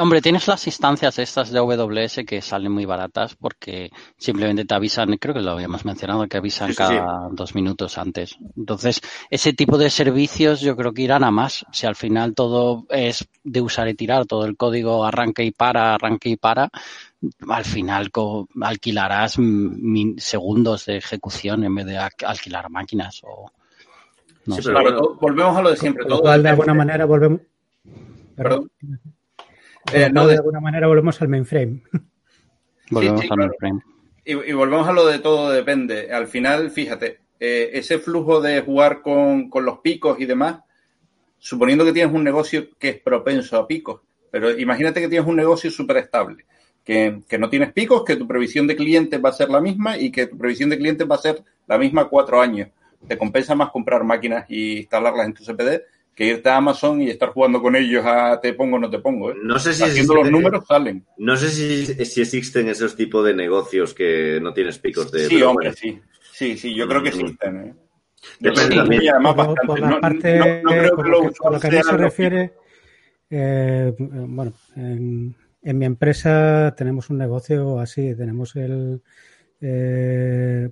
[0.00, 5.16] Hombre, tienes las instancias estas de AWS que salen muy baratas porque simplemente te avisan,
[5.18, 8.36] creo que lo habíamos mencionado, que avisan Sí, sí, cada dos minutos antes.
[8.56, 11.66] Entonces, ese tipo de servicios yo creo que irán a más.
[11.72, 15.94] Si al final todo es de usar y tirar, todo el código arranca y para,
[15.94, 16.70] arranca y para,
[17.48, 19.36] al final co- alquilarás
[20.16, 23.50] segundos de ejecución en vez de al- alquilar máquinas o
[24.46, 24.68] no Sí, sé.
[24.70, 24.98] pero Claro, bueno.
[25.06, 26.06] todo- volvemos a lo de siempre.
[26.06, 27.40] Todo de alguna manera, volvemos.
[28.36, 28.70] Perdón.
[29.92, 31.82] Eh, no, de- de alguna manera volvemos al mainframe.
[32.90, 33.52] Volvemos sí, al claro.
[33.60, 33.80] mainframe.
[34.24, 36.12] Y, y volvemos a lo de todo depende.
[36.12, 40.60] Al final, fíjate, eh, ese flujo de jugar con, con los picos y demás,
[41.38, 45.36] suponiendo que tienes un negocio que es propenso a picos, pero imagínate que tienes un
[45.36, 46.44] negocio súper estable,
[46.84, 49.96] que, que no tienes picos, que tu previsión de clientes va a ser la misma
[49.96, 52.68] y que tu previsión de clientes va a ser la misma cuatro años.
[53.08, 55.80] Te compensa más comprar máquinas y instalarlas en tu CPD
[56.20, 58.98] que irte a Amazon y estar jugando con ellos a te pongo o no te
[58.98, 59.30] pongo.
[59.30, 59.36] ¿eh?
[59.42, 61.06] No sé si Haciendo existe- los números salen.
[61.16, 65.28] No sé si, si existen esos tipos de negocios que no tienes picos de.
[65.28, 65.76] Sí, hombre, bueno.
[65.80, 65.98] sí.
[66.30, 67.56] Sí, sí, yo creo que existen.
[67.56, 67.74] ¿eh?
[68.38, 69.08] Depende Sí, también.
[69.14, 69.66] además Por, bastante.
[69.66, 71.70] por la No- parte, no- no creo por que lo que, por lo que a
[71.70, 72.52] mí se refiere,
[73.30, 79.00] eh, bueno, en, en mi empresa tenemos un negocio así, tenemos el
[79.62, 80.68] eh,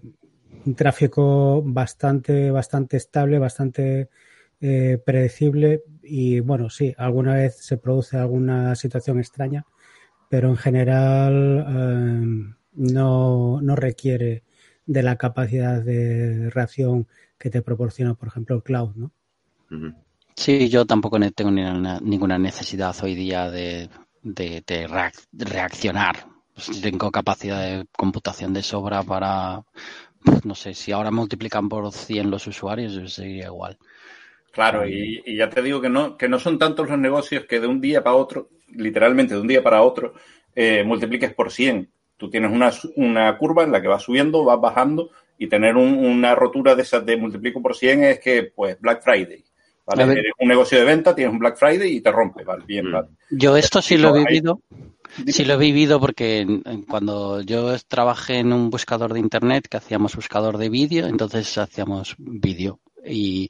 [0.67, 4.11] un tráfico bastante, bastante estable, bastante
[4.61, 9.67] eh, predecible y bueno, sí, alguna vez se produce alguna situación extraña,
[10.29, 14.45] pero en general eh, no, no requiere
[14.87, 19.13] de la capacidad de reacción que te proporciona, por ejemplo, el cloud, ¿no?
[20.37, 23.91] Sí, yo tampoco ne- tengo ninguna, ninguna necesidad hoy día de,
[24.23, 26.27] de- de reac- de reaccionar.
[26.55, 29.63] Pues tengo capacidad de computación de sobra para,
[30.25, 33.79] pues, no sé, si ahora multiplican por 100 los usuarios, yo seguiría igual.
[34.53, 37.61] Claro, y, y ya te digo que no, que no son tantos los negocios que
[37.61, 40.15] de un día para otro, literalmente de un día para otro,
[40.55, 41.89] eh, multipliques por 100.
[42.17, 46.05] Tú tienes una, una curva en la que vas subiendo, vas bajando y tener un-
[46.05, 49.45] una rotura de esas de multiplico por 100 es que, pues, Black Friday.
[49.87, 50.03] ¿vale?
[50.13, 52.63] Eres un negocio de venta, tienes un Black Friday y te rompe, ¿vale?
[52.67, 52.93] Bien, Mm.
[52.93, 53.09] vale.
[53.31, 54.61] Yo esto sí lo he vivido.
[55.29, 56.47] Sí lo he vivido porque
[56.89, 62.17] cuando yo trabajé en un buscador de internet que hacíamos buscador de vídeo, entonces hacíamos
[62.19, 63.49] vídeo y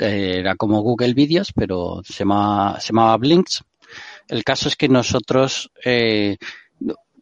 [0.00, 3.62] que era como Google Videos, pero se llamaba, se llamaba Blinks.
[4.28, 6.36] El caso es que nosotros eh,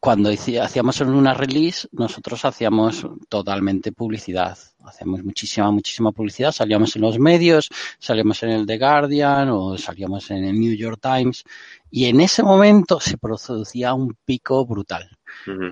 [0.00, 4.56] cuando hacíamos una release, nosotros hacíamos totalmente publicidad.
[4.84, 6.52] Hacíamos muchísima, muchísima publicidad.
[6.52, 7.68] Salíamos en los medios,
[7.98, 11.42] salíamos en el The Guardian o salíamos en el New York Times.
[11.90, 15.10] Y en ese momento se producía un pico brutal.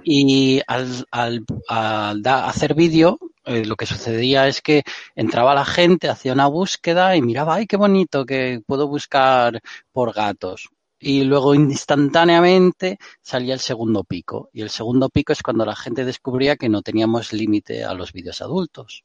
[0.05, 4.83] Y al, al, al da- hacer vídeo, eh, lo que sucedía es que
[5.15, 9.61] entraba la gente, hacía una búsqueda y miraba, ay, qué bonito que puedo buscar
[9.93, 10.69] por gatos.
[10.99, 14.49] Y luego instantáneamente salía el segundo pico.
[14.53, 18.13] Y el segundo pico es cuando la gente descubría que no teníamos límite a los
[18.13, 19.05] vídeos adultos.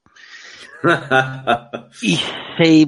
[2.02, 2.16] Y
[2.58, 2.88] se-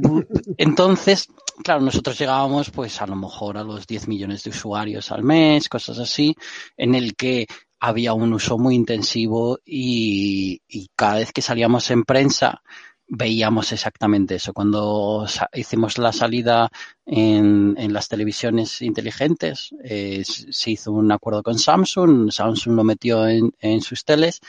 [0.57, 1.27] entonces,
[1.63, 5.69] claro, nosotros llegábamos pues a lo mejor a los 10 millones de usuarios al mes,
[5.69, 6.35] cosas así,
[6.77, 7.47] en el que
[7.85, 10.61] había un uso muy intensivo y,
[10.95, 12.61] cada vez que salíamos en prensa
[13.09, 14.53] veíamos exactamente eso.
[14.53, 16.71] Cuando hicimos la salida
[17.05, 23.81] en, las televisiones inteligentes, eh, se hizo un acuerdo con Samsung, Samsung lo metió en,
[23.81, 24.39] sus teles.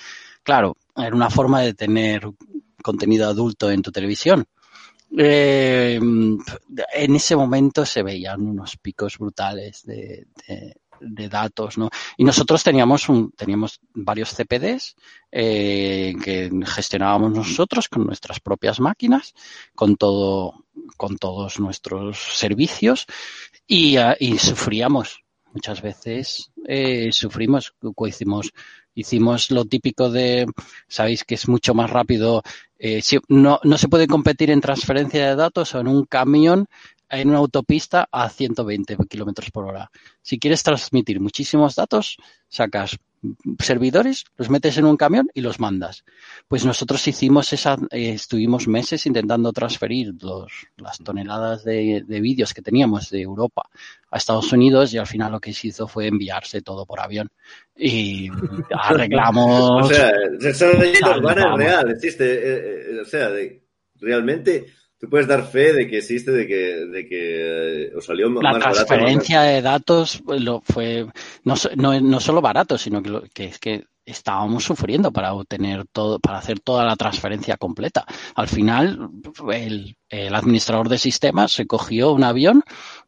[0.44, 2.22] Claro, era una forma de tener
[2.84, 4.44] contenido adulto en tu televisión.
[5.18, 10.28] Eh, en ese momento se veían unos picos brutales de-
[11.04, 11.90] de datos, ¿no?
[12.16, 14.96] Y nosotros teníamos un, teníamos varios CPDs
[15.32, 19.34] eh, que gestionábamos nosotros con nuestras propias máquinas,
[19.74, 20.64] con todo,
[20.96, 23.06] con todos nuestros servicios
[23.66, 25.20] y, ah, y sufríamos.
[25.52, 27.74] Muchas veces eh, sufrimos,
[28.08, 28.52] hicimos,
[28.94, 30.46] hicimos lo típico de,
[30.88, 32.42] sabéis que es mucho más rápido,
[32.78, 36.66] eh, si- no, no se puede competir en transferencia de datos o en un camión
[37.08, 39.90] en una autopista a 120 kilómetros por hora.
[40.22, 42.16] Si quieres transmitir muchísimos datos,
[42.48, 42.96] sacas
[43.58, 46.04] servidores, los metes en un camión y los mandas.
[46.46, 52.52] Pues nosotros hicimos esa, eh, estuvimos meses intentando transferir los, las toneladas de, de vídeos
[52.52, 53.62] que teníamos de Europa
[54.10, 57.30] a Estados Unidos y al final lo que se hizo fue enviarse todo por avión.
[57.76, 58.28] Y
[58.70, 59.84] arreglamos.
[59.84, 61.32] O sea, esa leyenda Salvamos.
[61.32, 62.24] urbana es real, existe.
[62.34, 63.62] eh, eh, o sea, de-
[64.00, 64.66] realmente
[64.98, 66.54] tú puedes dar fe de que existe, de que,
[66.86, 68.72] de que eh, os salió la más barato.
[68.72, 71.06] transferencia de datos pues, lo fue
[71.44, 75.86] no, no, no solo barato, sino que, lo- que es que estábamos sufriendo para obtener
[75.90, 78.04] todo, para hacer toda la transferencia completa.
[78.34, 79.08] Al final,
[79.50, 82.62] el, el administrador de sistemas se cogió un avión,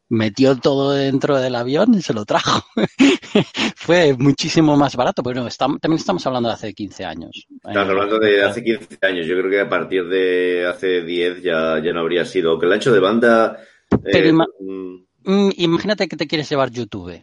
[0.09, 2.63] metió todo dentro del avión y se lo trajo.
[3.75, 7.47] Fue muchísimo más barato, pero no, estamos- también estamos hablando de hace 15 años.
[7.55, 9.25] Estamos hablando de hace 15 años.
[9.25, 12.51] Yo creo que a partir de hace 10 ya, ya no habría sido.
[12.51, 13.57] Aunque el ancho de banda.
[13.91, 14.95] eh, Pero ima- mm,
[15.25, 17.21] mm, imagínate que te quieres llevar YouTube.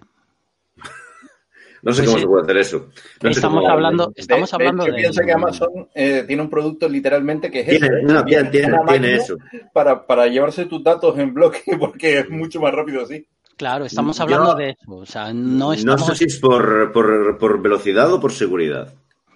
[1.84, 2.20] No sé Pues cómo sí.
[2.22, 2.88] se puede hacer eso.
[3.22, 6.42] No Estamos cómo- hablando, De- estamos de hablando hecho, de, piensa que Amazon eh, tiene
[6.42, 8.02] un producto literalmente que es Tiene, eso, ¿eh?
[8.02, 9.36] no, tiene, tiene, eso.
[9.72, 13.26] Para, para llevarse tus datos en bloque porque es mucho más rápido así.
[13.56, 14.92] Claro, estamos Yo- hablando de eso.
[14.96, 16.06] O sea, no No estamos.
[16.06, 18.92] sé si es por, por, por velocidad o por seguridad.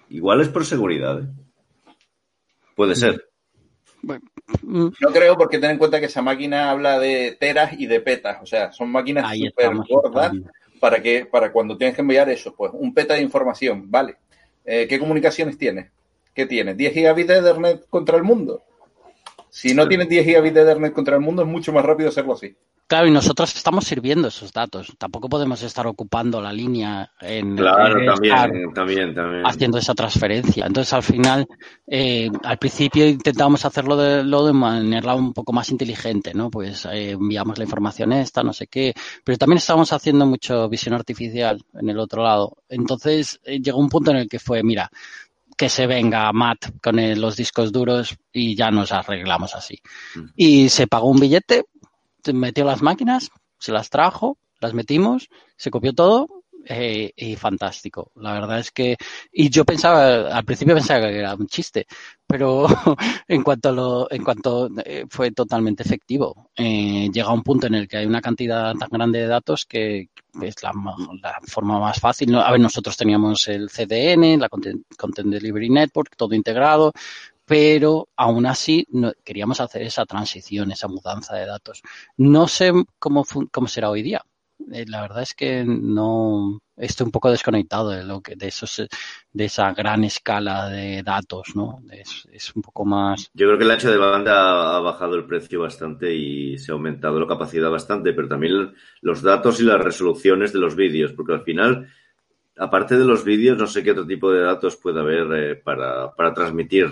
[0.09, 1.21] Igual es por seguridad.
[1.21, 1.27] ¿eh?
[2.75, 3.25] Puede ser.
[4.63, 7.99] Mm, No creo porque ten en cuenta que esa máquina habla de teras y de
[8.01, 8.37] petas.
[8.41, 10.31] O sea, son máquinas súper gordas
[10.79, 14.17] para que para cuando tienes que enviar eso, pues un peta de información, vale.
[14.65, 15.91] Eh, ¿Qué comunicaciones tienes?
[16.33, 16.77] ¿Qué tienes?
[16.77, 18.63] ¿10 gigabits de Ethernet contra el mundo?
[19.49, 22.33] Si no tienes 10 gigabits de Ethernet contra el mundo, es mucho más rápido hacerlo
[22.33, 22.55] así.
[22.89, 24.91] Claro, y nosotros estamos sirviendo esos datos.
[24.97, 29.45] Tampoco podemos estar ocupando la línea en Claro, también, también, también.
[29.45, 30.65] haciendo esa transferencia.
[30.65, 31.45] Entonces, al final,
[31.85, 36.49] eh, al principio intentábamos hacerlo de, lo de manera un poco más inteligente, ¿no?
[36.49, 40.95] Pues eh, enviamos la información esta, no sé qué, pero también estábamos haciendo mucho visión
[40.95, 42.57] artificial en el otro lado.
[42.69, 44.89] Entonces, eh, llegó un punto en el que fue, mira,
[45.55, 49.77] que se venga Matt con el- los discos duros y ya nos arreglamos así.
[50.15, 50.21] Mm.
[50.35, 51.65] Y se pagó un billete,
[52.33, 56.27] metió las máquinas, se las trajo, las metimos, se copió todo
[56.65, 58.11] eh, y fantástico.
[58.15, 58.97] La verdad es que,
[59.31, 61.87] y yo pensaba, al principio pensaba que era un chiste,
[62.27, 62.67] pero
[63.27, 67.87] en cuanto lo, en cuanto eh, fue totalmente efectivo, eh, llega un punto en el
[67.87, 70.09] que hay una cantidad tan grande de datos que
[70.41, 70.73] es la,
[71.21, 72.35] la forma más fácil.
[72.35, 76.91] A ver, nosotros teníamos el CDN, la Content Delivery Network, todo integrado,
[77.49, 81.81] pero aún así no- queríamos hacer esa transición, esa mudanza de datos.
[82.17, 84.21] No sé cómo, cómo será hoy día.
[84.71, 88.83] Eh, la verdad es que no estoy un poco desconectado de lo que de esos
[89.31, 91.81] de esa gran escala de datos, ¿no?
[92.31, 95.61] Es un poco más Yo creo que el ancho de banda ha bajado el precio
[95.61, 100.51] bastante y se ha aumentado la capacidad bastante, pero también los datos y las resoluciones
[100.53, 101.87] de los vídeos, porque al final,
[102.57, 106.13] aparte de los vídeos, no sé qué otro tipo de datos puede haber eh, para,
[106.15, 106.87] para transmitir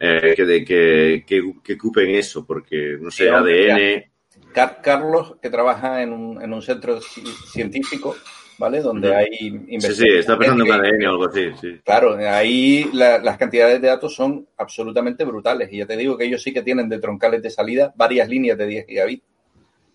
[0.00, 4.10] eh, que, de- que, que, que ocupen eso, porque, no sé, Sí, ADN.
[4.52, 8.16] Car- Carlos, que trabaja en un, en un centro ci- científico,
[8.58, 8.80] ¿vale?
[8.80, 11.80] Donde hay Sí, sí, investigaciones está pensando en ADN o algo así, sí.
[11.84, 15.72] Claro, ahí la- las cantidades de datos son absolutamente brutales.
[15.72, 18.58] Y ya te digo que ellos sí que tienen de troncales de salida varias líneas
[18.58, 19.24] de 10 gigabits.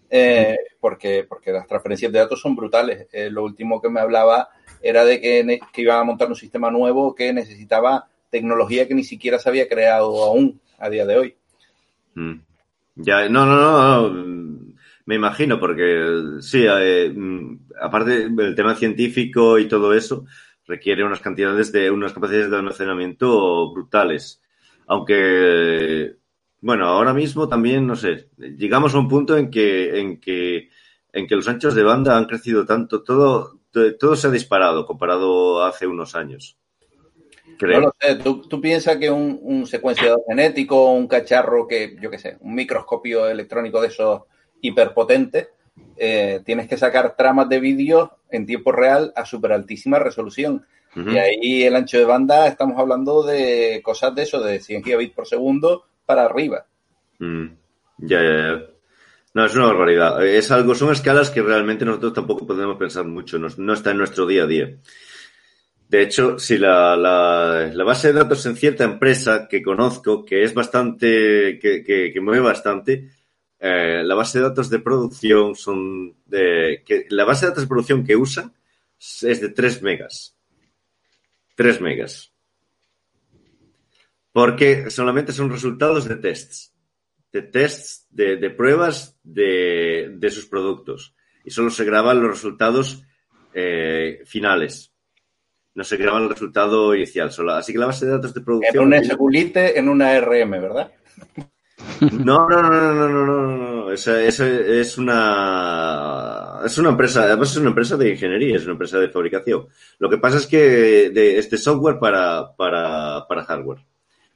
[0.10, 3.08] Eh, porque, porque las transferencias de datos son brutales.
[3.12, 4.50] Eh, lo último que me hablaba
[4.82, 9.04] era de que, que iban a montar un sistema nuevo que necesitaba tecnología que ni
[9.04, 11.30] siquiera se había creado aún a día de hoy.
[12.16, 12.36] Mm.
[13.08, 14.76] Ya, no, no, no, no,
[15.06, 20.26] me imagino, porque sí, eh, mm, aparte del tema científico y todo eso,
[20.66, 24.42] requiere unas cantidades de, unas capacidades de almacenamiento brutales.
[24.88, 26.16] Aunque,
[26.62, 30.70] bueno, ahora mismo también, no sé, llegamos a un punto en que, en que,
[31.14, 34.86] en que los anchos de banda han crecido tanto, todo, to- todo se ha disparado
[34.86, 36.58] comparado a hace unos años.
[37.58, 37.80] Creo.
[37.80, 42.10] No lo sé, ¿tú, tú piensas que un, un secuenciador genético, un cacharro que, yo
[42.12, 44.24] qué sé, un microscopio electrónico de esos
[44.62, 45.50] hiperpotentes,
[45.98, 50.66] eh, tienes que sacar tramas de vídeo en tiempo real a súper altísima resolución.
[50.96, 55.14] Y ahí el ancho de banda estamos hablando de cosas de eso, de 100 gigabits
[55.14, 56.68] por segundo para arriba.
[57.20, 57.48] Mm,
[57.98, 58.64] ya, ya, ya.
[59.34, 60.26] No, es una barbaridad.
[60.26, 63.38] Es algo, son escalas que realmente nosotros tampoco podemos pensar mucho.
[63.38, 64.74] No, no está en nuestro día a día.
[65.88, 70.54] De hecho, si la, la, base de datos en cierta empresa que conozco, que es
[70.54, 73.10] bastante, que, que, que mueve bastante,
[73.60, 77.68] eh, la base de datos de producción son de, que la base de datos de
[77.68, 78.54] producción que usan
[79.00, 80.36] es de 3 megas.
[81.56, 82.34] 3 megas.
[84.32, 86.74] Porque solamente son resultados de tests.
[87.32, 91.16] De tests, de, de pruebas de, de sus productos.
[91.44, 93.04] Y solo se graban los resultados
[93.54, 94.95] eh, finales.
[95.76, 97.32] No se graba el resultado inicial.
[97.32, 97.54] Solo.
[97.54, 98.94] Así que la base de datos de En producción.
[98.94, 100.92] un SQLite, en una RM, ¿verdad?
[102.12, 103.92] No, no, no, no, no, no, no, no.
[103.92, 108.74] Esa, esa es una es una empresa, además es una empresa de ingeniería, es una
[108.74, 109.68] empresa de fabricación.
[110.00, 113.86] Lo que pasa es que de este software para, para, para hardware.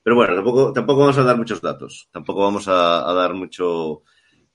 [0.04, 2.08] Pero bueno, tampoco, tampoco vamos a dar muchos datos.
[2.12, 4.04] Tampoco vamos a, a dar mucho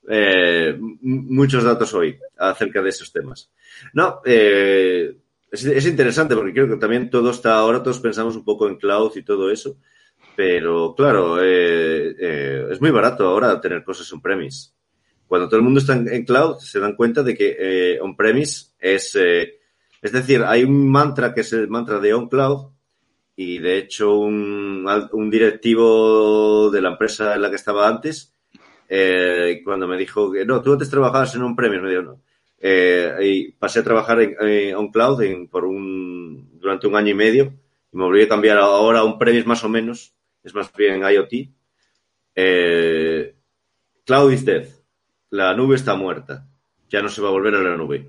[0.08, 3.50] eh, muchos datos hoy acerca de esos temas.
[3.92, 5.16] No, eh,
[5.54, 8.76] es, es interesante porque creo que también todo está ahora, todos pensamos un poco en
[8.76, 9.78] cloud y todo eso,
[10.36, 14.70] pero claro, eh, eh, es muy barato ahora tener cosas on-premise.
[15.26, 19.16] Cuando todo el mundo está en, cloud, se dan cuenta de que eh, on-premise es,
[19.16, 19.60] eh,
[20.02, 22.72] es decir, hay un mantra que es el mantra de on-cloud
[23.36, 28.34] y de hecho un, un directivo de la empresa en la que estaba antes,
[28.88, 32.20] eh, cuando me dijo que no, tú antes trabajabas en on-premise, me dijo no.
[32.58, 37.14] Eh, y pasé a trabajar en, eh, on-cloud en- por un, durante un año y
[37.14, 37.52] medio
[37.92, 41.50] y me volví a cambiar ahora a on-premise más o menos, es más bien IoT.
[42.34, 43.34] Eh,
[44.04, 44.66] cloud is dead.
[45.30, 46.46] La nube está muerta.
[46.90, 48.08] Ya no se va a volver a la nube.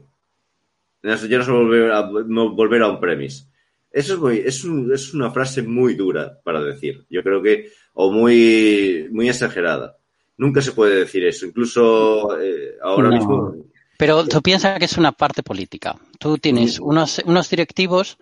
[1.04, 3.46] Ya no se va a volver a, no volver a on-premise.
[3.92, 7.06] Eso es, muy, es, un- es una frase muy dura para decir.
[7.10, 9.98] Yo creo que, o muy, muy exagerada.
[10.38, 11.46] Nunca se puede decir eso.
[11.46, 13.16] Incluso eh, ahora No.
[13.16, 13.56] mismo.
[13.98, 15.96] Pero tú piensas que es una parte política.
[16.20, 18.18] Tú tienes unos, unos directivos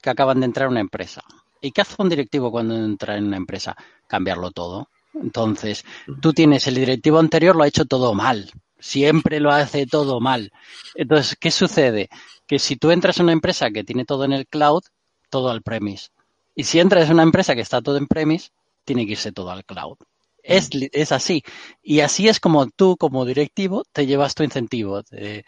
[0.00, 1.22] que acaban de entrar a una empresa.
[1.60, 3.76] ¿Y qué hace un directivo cuando entra en una empresa?
[4.06, 4.88] Cambiarlo todo.
[5.14, 5.84] Entonces,
[6.20, 8.50] tú tienes el directivo anterior lo ha hecho todo mal.
[8.78, 10.52] Siempre lo hace todo mal.
[10.94, 12.08] Entonces, ¿qué sucede?
[12.46, 14.82] Que si tú entras en una empresa que tiene todo en el cloud,
[15.30, 16.08] todo al premise.
[16.54, 18.50] Y si entras en una empresa que está todo en premise,
[18.84, 19.96] tiene que irse todo al cloud.
[20.48, 21.42] Es, es así.
[21.82, 25.44] Y así es como tú, como directivo, te llevas tu incentivo de,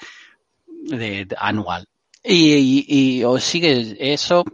[0.67, 1.87] de- de- anual.
[2.23, 2.85] Y, y,
[3.21, 4.45] y o sigue eso,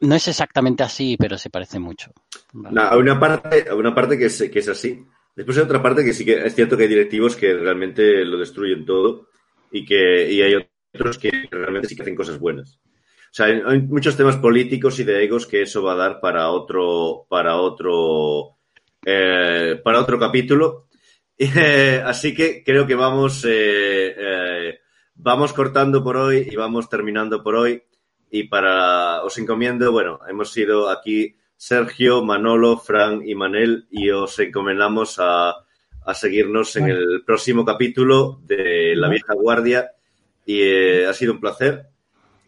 [0.00, 2.10] no es exactamente así, pero se parece mucho.
[2.52, 2.74] ¿vale?
[2.74, 5.04] No, hay una parte, una parte que es, que es así.
[5.36, 8.38] Después hay otra parte que sí que es cierto que hay directivos que realmente lo
[8.38, 9.28] destruyen todo
[9.72, 10.54] y que y hay
[10.94, 12.78] otros que realmente sí que hacen cosas buenas.
[12.86, 16.20] O sea, hay, hay muchos temas políticos y de egos que eso va a dar
[16.20, 18.56] para otro, para otro,
[19.04, 20.86] eh, para otro capítulo.
[21.36, 24.78] Eh, así que creo que vamos, eh, eh,
[25.16, 27.82] vamos cortando por hoy y vamos terminando por hoy.
[28.30, 34.38] Y para os encomiendo, bueno, hemos sido aquí Sergio, Manolo, Fran y Manel y os
[34.38, 35.56] encomendamos a,
[36.04, 39.08] a seguirnos en el próximo capítulo de La.
[39.08, 39.90] Vieja Guardia
[40.46, 41.86] y eh, ha sido un placer.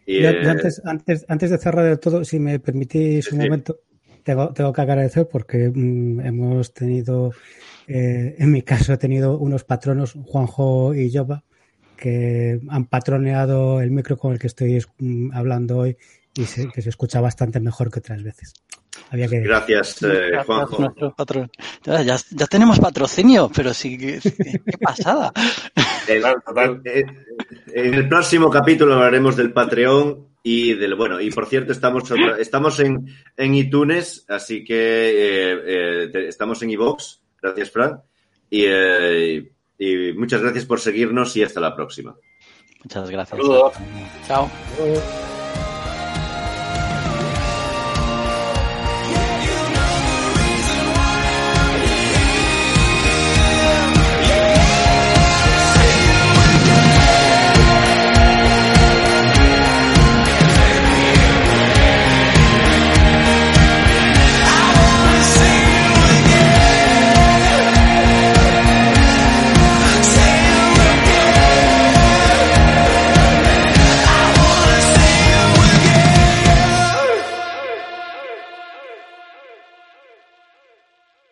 [0.07, 3.45] Y, antes, antes, antes de cerrar del todo, si me permitís un Sí.
[3.45, 3.81] momento,
[4.27, 7.33] tengo, tengo que agradecer porque mm, hemos tenido,
[7.87, 11.45] eh, en mi caso, he tenido unos patronos, Juanjo y Yoba,
[11.97, 15.97] que han patroneado el micro con el que estoy mm, hablando hoy
[16.35, 18.53] y se, que se escucha bastante mejor que otras veces.
[19.11, 19.39] Había que.
[19.41, 20.77] gracias, eh, Juanjo.
[21.85, 25.33] Ya, ya- ya tenemos patrocinio, pero sí, que- qué pasada.
[26.09, 26.83] El- total.
[26.85, 27.05] eh,
[27.75, 32.39] En el próximo capítulo hablaremos del Patreon y del bueno y por cierto estamos otra-
[32.39, 33.05] estamos en,
[33.37, 35.59] en iTunes así que eh,
[36.05, 38.01] eh, te- estamos en iVoox gracias Fran
[38.49, 42.15] y, eh, y muchas gracias por seguirnos y hasta la próxima
[42.85, 43.41] Muchas gracias.
[43.41, 43.73] Saludos.
[44.29, 44.49] Chao.